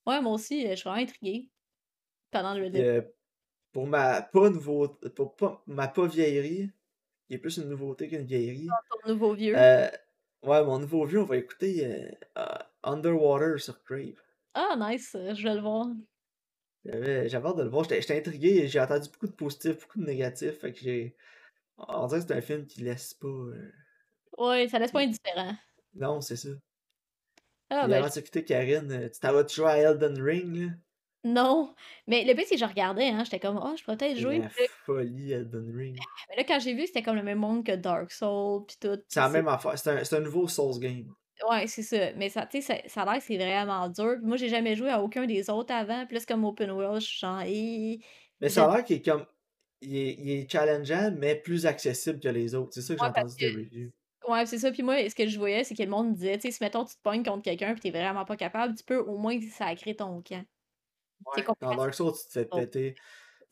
Ouais, 0.07 0.21
moi 0.21 0.33
aussi, 0.33 0.67
je 0.67 0.75
suis 0.75 0.89
vraiment 0.89 1.03
intriguée 1.03 1.49
pendant 2.31 2.53
le 2.55 2.69
début. 2.69 3.07
pour 3.71 3.85
ma 3.85 4.21
pas 4.21 4.49
nouveau 4.49 4.87
pour 5.15 5.35
pas, 5.35 5.63
ma 5.67 5.87
pas 5.87 6.07
vieillerie, 6.07 6.71
qui 7.27 7.33
est 7.35 7.37
plus 7.37 7.57
une 7.57 7.69
nouveauté 7.69 8.07
qu'une 8.07 8.25
vieillerie. 8.25 8.67
Ah, 8.71 8.79
ton 8.89 9.13
nouveau 9.13 9.33
vieux. 9.33 9.53
Euh, 9.55 9.89
ouais, 10.43 10.63
mon 10.63 10.79
nouveau 10.79 11.05
vieux, 11.05 11.21
on 11.21 11.25
va 11.25 11.37
écouter 11.37 11.85
euh, 12.37 12.57
Underwater 12.83 13.59
sur 13.59 13.83
Crave. 13.83 14.21
Ah, 14.53 14.75
nice, 14.79 15.11
je 15.13 15.43
vais 15.43 15.53
le 15.53 15.61
voir. 15.61 15.87
J'avais 16.87 17.47
hâte 17.47 17.57
de 17.57 17.63
le 17.63 17.69
voir. 17.69 17.83
J'étais 17.83 18.17
intrigué, 18.17 18.67
j'ai 18.67 18.79
entendu 18.79 19.09
beaucoup 19.09 19.27
de 19.27 19.33
positifs, 19.33 19.81
beaucoup 19.81 19.99
de 19.99 20.05
négatifs. 20.05 20.59
Fait 20.59 20.71
que 20.71 20.79
j'ai. 20.79 21.15
On 21.77 22.07
dirait 22.07 22.21
que 22.21 22.27
c'est 22.27 22.33
un 22.35 22.41
film 22.41 22.65
qui 22.65 22.81
laisse 22.81 23.13
pas. 23.13 23.27
Euh, 23.27 23.71
ouais, 24.37 24.67
ça 24.67 24.79
laisse 24.79 24.91
pas 24.91 25.01
indifférent. 25.01 25.55
Non, 25.93 26.21
c'est 26.21 26.37
ça. 26.37 26.49
Ah, 27.69 27.87
ben. 27.87 28.03
Avant 28.03 28.41
Karine, 28.47 28.91
euh, 28.91 29.09
tu 29.09 29.19
t'en 29.19 29.33
vas 29.33 29.45
jouer 29.45 29.65
à 29.65 29.77
Elden 29.77 30.21
Ring, 30.21 30.55
là? 30.55 30.73
Non, 31.23 31.75
mais 32.05 32.23
le 32.23 32.33
but 32.33 32.45
c'est 32.47 32.55
que 32.55 32.61
je 32.61 32.65
regardais, 32.65 33.09
hein, 33.09 33.23
j'étais 33.25 33.39
comme, 33.39 33.59
oh, 33.61 33.75
je 33.77 33.83
pourrais 33.83 33.97
peut-être 33.97 34.17
jouer. 34.17 34.39
La 34.39 34.49
folie 34.85 35.33
Elden 35.33 35.75
Ring. 35.75 35.99
Mais 36.29 36.37
là, 36.37 36.43
quand 36.47 36.59
j'ai 36.59 36.73
vu, 36.73 36.87
c'était 36.87 37.01
comme 37.01 37.17
le 37.17 37.23
même 37.23 37.39
monde 37.39 37.65
que 37.65 37.75
Dark 37.75 38.11
Souls, 38.11 38.65
pis 38.65 38.77
tout. 38.79 38.97
C'est 39.09 39.19
la 39.19 39.27
même 39.27 39.47
affaire, 39.47 39.77
c'est 39.77 40.13
un, 40.13 40.17
un, 40.17 40.21
nouveau 40.21 40.47
Souls 40.47 40.79
game. 40.79 41.13
Ouais, 41.49 41.67
c'est 41.67 41.83
ça. 41.83 42.13
Mais 42.15 42.29
ça, 42.29 42.47
ça, 42.61 42.75
ça 42.87 43.01
a 43.01 43.05
l'air 43.05 43.19
que 43.19 43.23
c'est 43.23 43.37
vraiment 43.37 43.87
dur. 43.89 44.17
moi, 44.23 44.37
j'ai 44.37 44.49
jamais 44.49 44.75
joué 44.75 44.89
à 44.89 45.01
aucun 45.01 45.25
des 45.25 45.49
autres 45.49 45.73
avant. 45.73 46.05
Plus 46.05 46.25
comme 46.25 46.43
Open 46.45 46.71
World, 46.71 47.01
je 47.01 47.07
suis 47.07 47.19
genre. 47.19 47.43
Mais 48.41 48.49
ça 48.49 48.65
a 48.65 48.75
l'air 48.75 48.85
qu'il 48.85 48.97
est 48.97 49.01
comme. 49.01 49.25
Il 49.81 49.95
est, 49.95 50.15
il 50.17 50.31
est, 50.31 50.51
challengeant, 50.51 51.13
mais 51.15 51.35
plus 51.35 51.67
accessible 51.67 52.19
que 52.19 52.29
les 52.29 52.55
autres. 52.55 52.73
C'est 52.73 52.81
ça 52.81 52.95
que 52.95 52.99
j'ai 52.99 53.07
entendu 53.07 53.35
des 53.35 53.49
reviews. 53.49 53.91
Ouais, 54.27 54.45
c'est 54.47 54.57
ça. 54.57 54.71
Puis 54.71 54.81
moi, 54.81 55.07
ce 55.07 55.13
que 55.13 55.27
je 55.27 55.37
voyais, 55.37 55.63
c'est 55.63 55.75
que 55.75 55.83
le 55.83 55.89
monde 55.89 56.13
disait, 56.13 56.37
tu 56.37 56.47
sais, 56.47 56.51
si 56.51 56.63
mettons, 56.63 56.83
tu 56.83 56.95
te 56.95 57.01
pognes 57.03 57.23
contre 57.23 57.43
quelqu'un 57.43 57.75
et 57.75 57.79
t'es 57.79 57.91
vraiment 57.91 58.25
pas 58.25 58.35
capable, 58.35 58.75
tu 58.75 58.83
peux 58.83 58.97
au 58.97 59.17
moins 59.17 59.39
sacrer 59.55 59.95
ton 59.95 60.21
camp. 60.23 60.43
Ouais, 61.35 61.43
dans 61.61 61.75
Dark 61.75 61.93
Souls, 61.93 62.13
tu 62.13 62.27
te 62.27 62.31
fais 62.33 62.45
péter. 62.45 62.95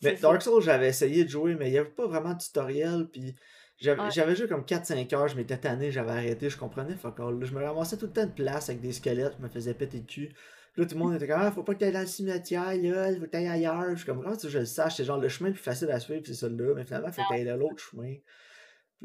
Mais 0.02 0.16
Dark 0.16 0.42
Souls, 0.42 0.62
j'avais 0.62 0.90
essayé 0.90 1.24
de 1.24 1.30
jouer, 1.30 1.56
mais 1.56 1.70
il 1.70 1.72
n'y 1.72 1.78
avait 1.78 1.90
pas 1.90 2.08
vraiment 2.08 2.34
de 2.34 2.40
tutoriel. 2.40 3.08
Puis 3.12 3.36
j'avais 3.78 4.36
joué 4.36 4.48
comme 4.48 4.64
4-5 4.64 5.14
heures, 5.16 5.28
je 5.28 5.36
m'étais 5.36 5.58
tanné, 5.58 5.92
j'avais 5.92 6.12
arrêté, 6.12 6.50
je 6.50 6.58
comprenais, 6.58 6.96
fuck 6.96 7.20
all. 7.20 7.44
Je 7.44 7.54
me 7.54 7.64
ramassais 7.64 7.98
tout 7.98 8.06
le 8.06 8.14
temps 8.14 8.26
de 8.26 8.32
place 8.32 8.70
avec 8.70 8.82
des 8.82 8.94
squelettes, 8.94 9.34
je 9.38 9.44
me 9.44 9.50
faisais 9.50 9.74
péter 9.74 9.98
le 9.98 10.04
cul. 10.06 10.36
Là, 10.78 10.86
tout 10.86 10.96
le 10.96 11.00
monde 11.00 11.16
était 11.16 11.28
comme, 11.28 11.40
ah, 11.40 11.52
faut 11.52 11.64
pas 11.64 11.74
que 11.74 11.80
t'ailles 11.80 11.94
dans 11.94 12.02
le 12.02 12.06
cimetière, 12.06 12.76
là, 12.76 13.14
faut 13.14 13.22
que 13.22 13.26
t'ailles 13.28 13.48
ailleurs. 13.48 13.92
Je 13.92 13.96
suis 13.96 14.06
comme, 14.06 14.22
comment 14.22 14.36
tu 14.36 14.50
je 14.50 14.60
le 14.60 14.66
sache, 14.66 14.96
c'est 14.96 15.06
genre 15.06 15.18
le 15.18 15.30
chemin 15.30 15.50
le 15.50 15.56
plus 15.56 15.64
facile 15.64 15.90
à 15.92 16.00
suivre, 16.00 16.22
c'est 16.26 16.34
celui-là, 16.34 16.74
mais 16.76 16.84
finalement, 16.86 17.12
faut 17.12 17.22
que 17.22 17.28
t'ailles 17.30 17.46
dans 17.46 17.58
l'autre 17.58 17.80
chemin. 17.80 18.16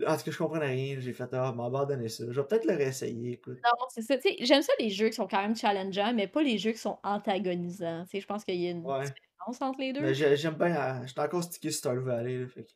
En 0.07 0.17
tout 0.17 0.25
cas, 0.25 0.31
je 0.31 0.39
comprenais 0.39 0.67
rien, 0.67 0.97
j'ai 0.99 1.13
fait, 1.13 1.29
ah, 1.33 1.53
m'abandonner 1.53 2.09
ça. 2.09 2.25
Je 2.29 2.41
vais 2.41 2.47
peut-être 2.47 2.65
le 2.65 2.75
réessayer, 2.75 3.33
écoute. 3.33 3.59
Non, 3.65 3.87
c'est 3.89 4.03
ça, 4.03 4.17
tu 4.17 4.29
sais, 4.29 4.37
j'aime 4.41 4.63
ça 4.63 4.73
les 4.79 4.89
jeux 4.91 5.09
qui 5.09 5.15
sont 5.15 5.27
quand 5.27 5.43
même 5.43 5.57
challengeants, 5.57 6.13
mais 6.15 6.27
pas 6.27 6.43
les 6.43 6.59
jeux 6.59 6.73
qui 6.73 6.79
sont 6.79 6.99
antagonisants. 7.03 8.05
Tu 8.05 8.11
sais, 8.11 8.21
je 8.21 8.27
pense 8.27 8.45
qu'il 8.45 8.57
y 8.57 8.67
a 8.69 8.71
une 8.71 8.83
différence 8.83 9.61
entre 9.61 9.81
les 9.81 9.93
deux. 9.93 10.01
Mais 10.01 10.15
j'aime 10.15 10.55
bien, 10.55 11.07
j'étais 11.07 11.21
encore 11.21 11.43
stické 11.43 11.71
sur 11.71 11.79
Stardew 11.79 12.05
Valley, 12.05 12.39
là, 12.39 12.49
fait 12.49 12.65
que. 12.65 12.71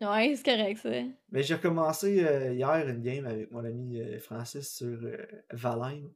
Ouais, 0.00 0.34
c'est 0.36 0.44
correct, 0.44 0.78
ça. 0.78 0.90
Mais 1.30 1.42
j'ai 1.42 1.54
recommencé 1.54 2.22
euh, 2.22 2.52
hier 2.52 2.88
une 2.88 3.00
game 3.00 3.24
avec 3.24 3.50
mon 3.50 3.64
ami 3.64 3.98
euh, 3.98 4.18
Francis 4.18 4.76
sur 4.76 4.98
euh, 5.02 5.16
Valheim. 5.50 6.10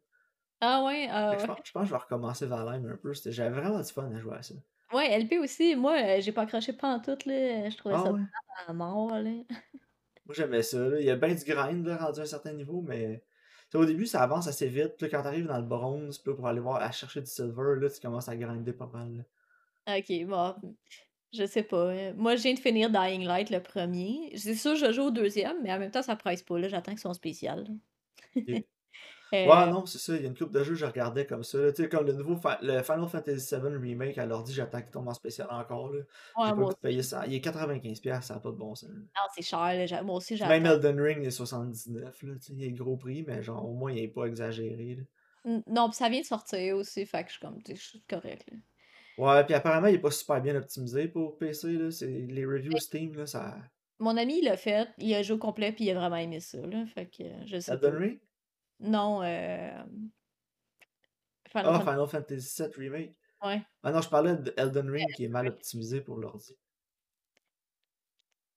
Ah 0.61 0.85
ouais, 0.85 1.09
ah 1.11 1.39
Je, 1.39 1.47
pense, 1.47 1.59
que 1.59 1.85
je 1.87 1.91
vais 1.91 1.97
recommencer 1.97 2.45
Valheim 2.45 2.87
un 2.87 2.97
peu. 2.97 3.15
J'avais 3.15 3.59
vraiment 3.59 3.81
du 3.81 3.91
fun 3.91 4.11
à 4.15 4.19
jouer 4.19 4.37
à 4.37 4.43
ça. 4.43 4.55
Ouais, 4.93 5.19
LP 5.19 5.39
aussi. 5.41 5.75
Moi, 5.77 6.21
j'ai 6.21 6.33
pas 6.33 6.43
accroché 6.43 6.75
pas 6.75 6.89
en 6.89 7.01
tout, 7.01 7.17
là. 7.25 7.71
Je 7.71 7.77
trouvais 7.79 7.95
ah 7.97 8.03
ça 8.05 8.13
ouais? 8.13 8.21
à 8.67 8.73
mort, 8.75 9.15
là. 9.15 9.31
Moi, 10.27 10.35
j'aimais 10.35 10.63
ça, 10.63 10.79
là. 10.79 11.01
Il 11.01 11.07
y 11.07 11.11
a 11.11 11.17
bien 11.17 11.35
du 11.35 11.45
grind, 11.45 11.87
là, 11.87 11.97
rendu 11.97 12.21
à 12.21 12.25
un 12.25 12.27
certain 12.27 12.53
niveau, 12.53 12.83
mais... 12.83 13.25
au 13.73 13.87
début, 13.87 14.05
ça 14.05 14.23
avance 14.23 14.47
assez 14.47 14.69
vite. 14.69 14.97
Puis 14.99 15.09
quand 15.09 15.23
t'arrives 15.23 15.47
dans 15.47 15.59
le 15.59 15.65
bronze, 15.65 16.19
pour 16.19 16.47
aller 16.47 16.61
voir, 16.61 16.83
à 16.83 16.91
chercher 16.91 17.23
du 17.23 17.31
silver, 17.31 17.81
là, 17.81 17.89
tu 17.89 17.99
commences 17.99 18.29
à 18.29 18.37
grinder 18.37 18.75
pas 18.75 18.91
mal. 18.93 19.25
Ok, 19.89 20.27
bon. 20.27 20.77
Je 21.33 21.45
sais 21.47 21.63
pas. 21.63 21.87
Euh, 21.87 22.13
moi, 22.17 22.37
je 22.37 22.43
viens 22.43 22.55
de 22.55 22.59
finir 22.59 22.91
Dying 22.91 23.25
Light 23.25 23.51
le 23.51 23.63
premier. 23.63 24.33
C'est 24.37 24.55
sûr, 24.55 24.75
je 24.75 24.93
joue 24.93 25.05
au 25.05 25.11
deuxième, 25.11 25.63
mais 25.63 25.73
en 25.73 25.79
même 25.79 25.91
temps, 25.91 26.03
ça 26.03 26.17
presse 26.17 26.43
pas. 26.43 26.59
Là, 26.59 26.69
j'attends 26.69 26.93
qu'ils 26.93 27.01
soient 27.01 27.15
spécial. 27.15 27.67
Ouais, 29.33 29.49
euh, 29.49 29.67
non, 29.67 29.87
c'est 29.87 29.99
ça. 29.99 30.17
Il 30.17 30.23
y 30.23 30.25
a 30.25 30.29
une 30.29 30.37
couple 30.37 30.53
de 30.53 30.65
jeux 30.65 30.73
que 30.73 30.81
je 30.81 30.85
regardais 30.85 31.25
comme 31.25 31.45
ça. 31.45 31.73
Tu 31.73 31.83
sais, 31.83 31.89
comme 31.89 32.07
le 32.07 32.13
nouveau 32.13 32.37
le 32.63 32.83
Final 32.83 33.09
Fantasy 33.09 33.55
VII 33.55 33.77
Remake, 33.77 34.19
à 34.19 34.27
l'ordi, 34.27 34.53
j'attends 34.53 34.81
qu'il 34.83 34.91
tombe 34.91 35.09
en 35.09 35.15
spécial 35.15 35.47
encore. 35.51 35.93
Là. 35.93 36.01
Ouais, 36.37 36.51
pas 36.51 36.75
payer 36.83 37.03
ça. 37.03 37.25
Il 37.27 37.35
est 37.35 37.45
95$, 37.45 38.23
ça 38.23 38.35
n'a 38.35 38.41
pas 38.41 38.51
de 38.51 38.57
bon 38.57 38.75
sens. 38.75 38.91
Non, 38.91 39.23
c'est 39.35 39.43
cher. 39.43 40.05
Moi 40.05 40.17
aussi, 40.17 40.37
j'attends. 40.37 40.51
Même 40.51 40.67
Elden 40.67 41.01
Ring, 41.01 41.19
il 41.23 41.29
est 41.29 41.41
79$. 41.41 42.03
Là, 42.03 42.11
il 42.49 42.65
est 42.65 42.73
gros 42.73 42.97
prix, 42.97 43.25
mais 43.27 43.43
genre, 43.43 43.65
au 43.65 43.73
moins, 43.73 43.93
il 43.93 44.01
n'est 44.01 44.09
pas 44.09 44.25
exagéré. 44.25 44.97
Là. 44.97 45.61
Non, 45.67 45.89
puis 45.89 45.97
ça 45.97 46.09
vient 46.09 46.21
de 46.21 46.27
sortir 46.27 46.77
aussi, 46.77 47.07
fait 47.07 47.23
que 47.23 47.29
je 47.29 47.35
suis 47.35 47.41
comme, 47.41 47.59
je 47.69 47.75
suis 47.75 48.03
correct. 48.09 48.47
Là. 48.51 48.59
Ouais, 49.21 49.45
puis 49.45 49.53
apparemment, 49.53 49.89
il 49.89 49.97
est 49.97 50.01
pas 50.01 50.11
super 50.11 50.41
bien 50.41 50.57
optimisé 50.57 51.07
pour 51.07 51.37
PC. 51.37 51.75
Là. 51.75 51.91
C'est... 51.91 52.07
Les 52.07 52.47
reviews 52.47 52.79
Steam, 52.79 53.15
là, 53.15 53.27
ça. 53.27 53.55
Mon 53.99 54.17
ami, 54.17 54.39
il 54.39 54.47
l'a 54.47 54.57
fait, 54.57 54.89
il 54.97 55.15
a 55.15 55.23
joué 55.23 55.37
au 55.37 55.39
complet, 55.39 55.73
puis 55.73 55.85
il 55.85 55.91
a 55.91 55.95
vraiment 55.95 56.17
aimé 56.17 56.41
ça. 56.41 56.59
Là. 56.59 56.87
Fait 56.87 57.07
que 57.07 57.25
je 57.45 57.61
sais. 57.61 57.73
Elden 57.73 57.95
Ring 57.97 58.21
Non, 58.79 59.23
euh. 59.23 59.85
Final 61.51 61.73
ah, 61.75 61.81
Final 61.81 62.07
Fantasy 62.07 62.63
VII 62.63 62.71
Remake 62.77 63.17
Ouais. 63.43 63.63
Ah 63.83 63.93
non, 63.93 64.01
je 64.01 64.09
parlais 64.09 64.37
d'Elden 64.37 64.91
Ring 64.91 65.07
qui 65.15 65.25
est 65.25 65.29
mal 65.29 65.49
optimisé 65.49 66.01
pour 66.01 66.17
l'ordi. 66.17 66.57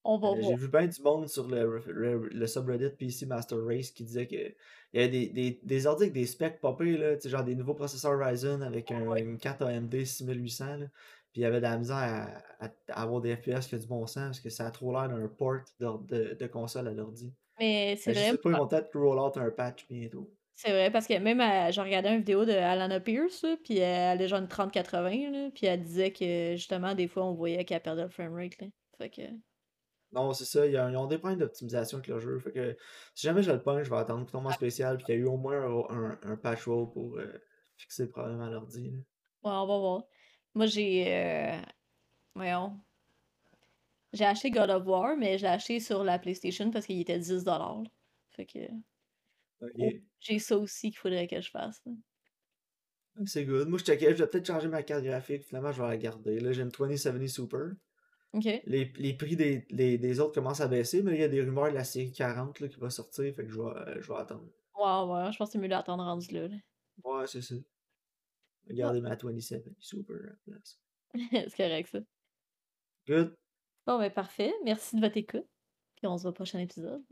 On 0.04 0.18
va 0.18 0.30
euh, 0.30 0.42
J'ai 0.42 0.56
vu 0.56 0.68
bien 0.68 0.88
du 0.88 1.02
monde 1.02 1.28
sur 1.28 1.48
le, 1.48 1.82
le, 1.88 2.48
subreddit 2.48 2.89
PC 2.89 3.26
Master 3.26 3.58
Race 3.63 3.92
qui 3.92 4.04
disait 4.04 4.28
que 4.28 4.54
il 4.94 5.02
y 5.02 5.04
a 5.04 5.08
des, 5.08 5.28
des, 5.30 5.60
des 5.63 5.88
ordi 5.88 6.04
avec 6.04 6.13
des 6.13 6.26
specs 6.26 6.60
popés, 6.60 6.98
là, 6.98 7.18
genre 7.24 7.44
des 7.44 7.56
nouveaux 7.56 7.74
processeurs 7.74 8.20
Ryzen 8.20 8.62
avec 8.62 8.92
un, 8.92 9.16
une 9.16 9.38
carte 9.38 9.62
AMD 9.62 10.04
6800. 10.06 10.66
Là, 10.66 10.86
puis 11.32 11.42
il 11.42 11.44
y 11.44 11.46
avait 11.46 11.58
de 11.58 11.63
la 11.63 11.78
misère 11.78 11.96
à, 12.60 12.66
à, 12.66 13.02
avoir 13.02 13.22
des 13.22 13.36
FPS 13.36 13.68
qui 13.68 13.76
a 13.76 13.78
du 13.80 13.88
bon 13.88 14.06
sens 14.06 14.24
parce 14.24 14.39
que 14.39 14.50
ça 14.50 14.68
a 14.68 14.72
trop 14.72 14.92
l'air 14.92 15.10
d'un 15.10 15.28
port 15.28 15.62
de, 15.80 16.36
de, 16.39 16.48
console 16.48 16.89
à 16.89 16.92
l'ordi. 16.92 17.34
Mais 17.60 17.96
c'est 17.96 18.12
vrai. 18.12 18.26
Je 18.26 18.32
sais 18.32 18.38
pas, 18.38 18.50
ils 18.52 18.56
vont 18.56 18.68
peut-être 18.68 18.96
roll 19.00 19.20
out 19.20 19.38
un 19.38 19.50
patch 19.50 19.88
bientôt. 19.89 20.30
C'est 20.56 20.70
vrai, 20.70 20.92
parce 20.92 21.08
que 21.08 21.18
même, 21.18 21.42
euh, 21.42 21.72
j'ai 21.72 21.82
regardé 21.82 22.10
une 22.10 22.20
vidéo 22.20 22.46
de 22.46 22.52
Alana 22.52 23.00
Pierce, 23.00 23.46
puis 23.63 23.80
elle 23.80 24.22
a 24.22 24.28
genre 24.28 24.39
une 24.39 24.48
3080, 24.48 25.50
puis 25.56 25.66
elle 25.66 25.82
disait 25.82 26.12
que 26.12 26.54
justement, 26.56 26.94
des 26.94 27.08
fois, 27.08 27.26
on 27.26 27.34
voyait 27.34 27.66
qu'elle 27.66 27.82
perdait 27.82 28.04
le 28.04 28.10
framerate. 28.10 28.60
Fait 29.00 29.10
que. 29.10 29.22
Non, 30.13 30.32
c'est 30.34 30.45
ça. 30.45 30.65
Ils 30.67 30.78
ont 30.78 31.08
des 31.08 31.17
points 31.17 31.36
d'optimisation 31.36 31.97
avec 31.97 32.08
le 32.08 32.19
jeu. 32.19 32.39
Fait 32.39 32.52
que 32.52 32.78
si 33.15 33.26
jamais 33.26 33.41
je 33.41 33.52
le 33.52 33.62
pogne, 33.62 33.84
je 33.84 33.89
vais 33.89 33.97
attendre 33.97 34.23
qu'il 34.23 34.32
tombe 34.32 34.45
en 34.45 34.52
spécial 34.52 34.97
puis 34.97 35.06
qu'il 35.06 35.15
y 35.15 35.17
a 35.17 35.21
eu 35.21 35.26
au 35.26 35.38
moins 35.38 35.88
un, 35.89 36.17
un, 36.21 36.38
patch 36.38 36.65
roll 36.65 36.91
pour 36.91 37.17
euh, 37.17 37.41
fixer 37.78 38.04
le 38.04 38.10
problème 38.10 38.39
à 38.41 38.49
l'ordi. 38.49 38.91
Ouais, 39.43 39.52
on 39.52 39.65
va 39.65 39.78
voir. 39.78 40.04
Moi, 40.54 40.67
j'ai. 40.67 41.06
Euh... 41.08 41.62
Voyons. 42.36 42.80
J'ai 44.13 44.26
acheté 44.26 44.52
God 44.52 44.69
of 44.69 44.86
War, 44.86 45.17
mais 45.17 45.39
je 45.39 45.43
l'ai 45.43 45.49
acheté 45.49 45.80
sur 45.80 46.04
la 46.04 46.19
PlayStation 46.19 46.69
parce 46.69 46.86
qu'il 46.86 46.99
était 46.99 47.19
10$. 47.19 47.86
Fait 48.30 48.45
que. 48.45 48.60
J'ai 50.19 50.39
ça 50.39 50.58
aussi 50.58 50.91
qu'il 50.91 50.99
faudrait 50.99 51.28
que 51.28 51.41
je 51.41 51.49
fasse. 51.49 51.82
C'est 53.26 53.45
good. 53.45 53.67
Moi, 53.67 53.80
je 53.80 53.86
checkais, 53.86 54.12
je 54.12 54.23
vais 54.23 54.28
peut-être 54.28 54.45
changer 54.45 54.67
ma 54.67 54.84
carte 54.84 55.04
graphique. 55.04 55.43
Finalement, 55.43 55.71
je 55.71 55.82
vais 55.82 55.88
la 55.88 55.97
garder. 55.97 56.39
Là, 56.39 56.52
j'ai 56.52 56.62
une 56.62 56.69
2070 56.69 57.30
Super. 57.30 57.71
Les, 58.34 58.91
les, 58.98 59.13
prix 59.13 59.36
des, 59.36 59.65
les, 59.69 59.98
des, 60.00 60.19
autres 60.19 60.34
commencent 60.34 60.62
à 60.62 60.67
baisser, 60.67 61.04
mais 61.04 61.13
il 61.13 61.19
y 61.19 61.24
a 61.24 61.28
des 61.28 61.41
rumeurs 61.41 61.69
de 61.69 61.76
la 61.76 61.84
série 61.84 62.12
40 62.12 62.60
là, 62.62 62.67
qui 62.67 62.80
va 62.80 62.89
sortir, 62.89 63.34
fait 63.36 63.46
que 63.46 63.52
je 63.52 63.62
vais, 63.62 63.67
euh, 63.67 64.02
je 64.02 64.08
vais 64.12 64.19
attendre. 64.19 64.50
Ouais, 64.76 65.13
ouais, 65.13 65.32
je 65.32 65.38
pense 65.38 65.50
que 65.50 65.52
c'est 65.54 65.60
mieux 65.60 65.67
d'attendre 65.67 66.04
rendu 66.04 66.34
là. 66.34 66.48
Ouais, 67.04 67.28
c'est 67.28 67.41
ça. 67.41 67.56
Regardez 68.67 69.02
ma 69.02 69.15
27, 69.15 69.65
super 69.78 70.17
place. 70.46 70.80
c'est 71.13 71.56
correct 71.56 71.89
ça. 71.89 72.00
Good. 73.08 73.36
Bon, 73.86 74.00
ben 74.00 74.10
parfait. 74.12 74.54
Merci 74.63 74.96
de 74.96 75.02
votre 75.02 75.17
écoute. 75.17 75.48
Puis 75.98 76.08
on 76.08 76.17
se 76.17 76.24
voit 76.24 76.32
au 76.32 76.34
prochain 76.34 76.60
épisode. 76.60 77.04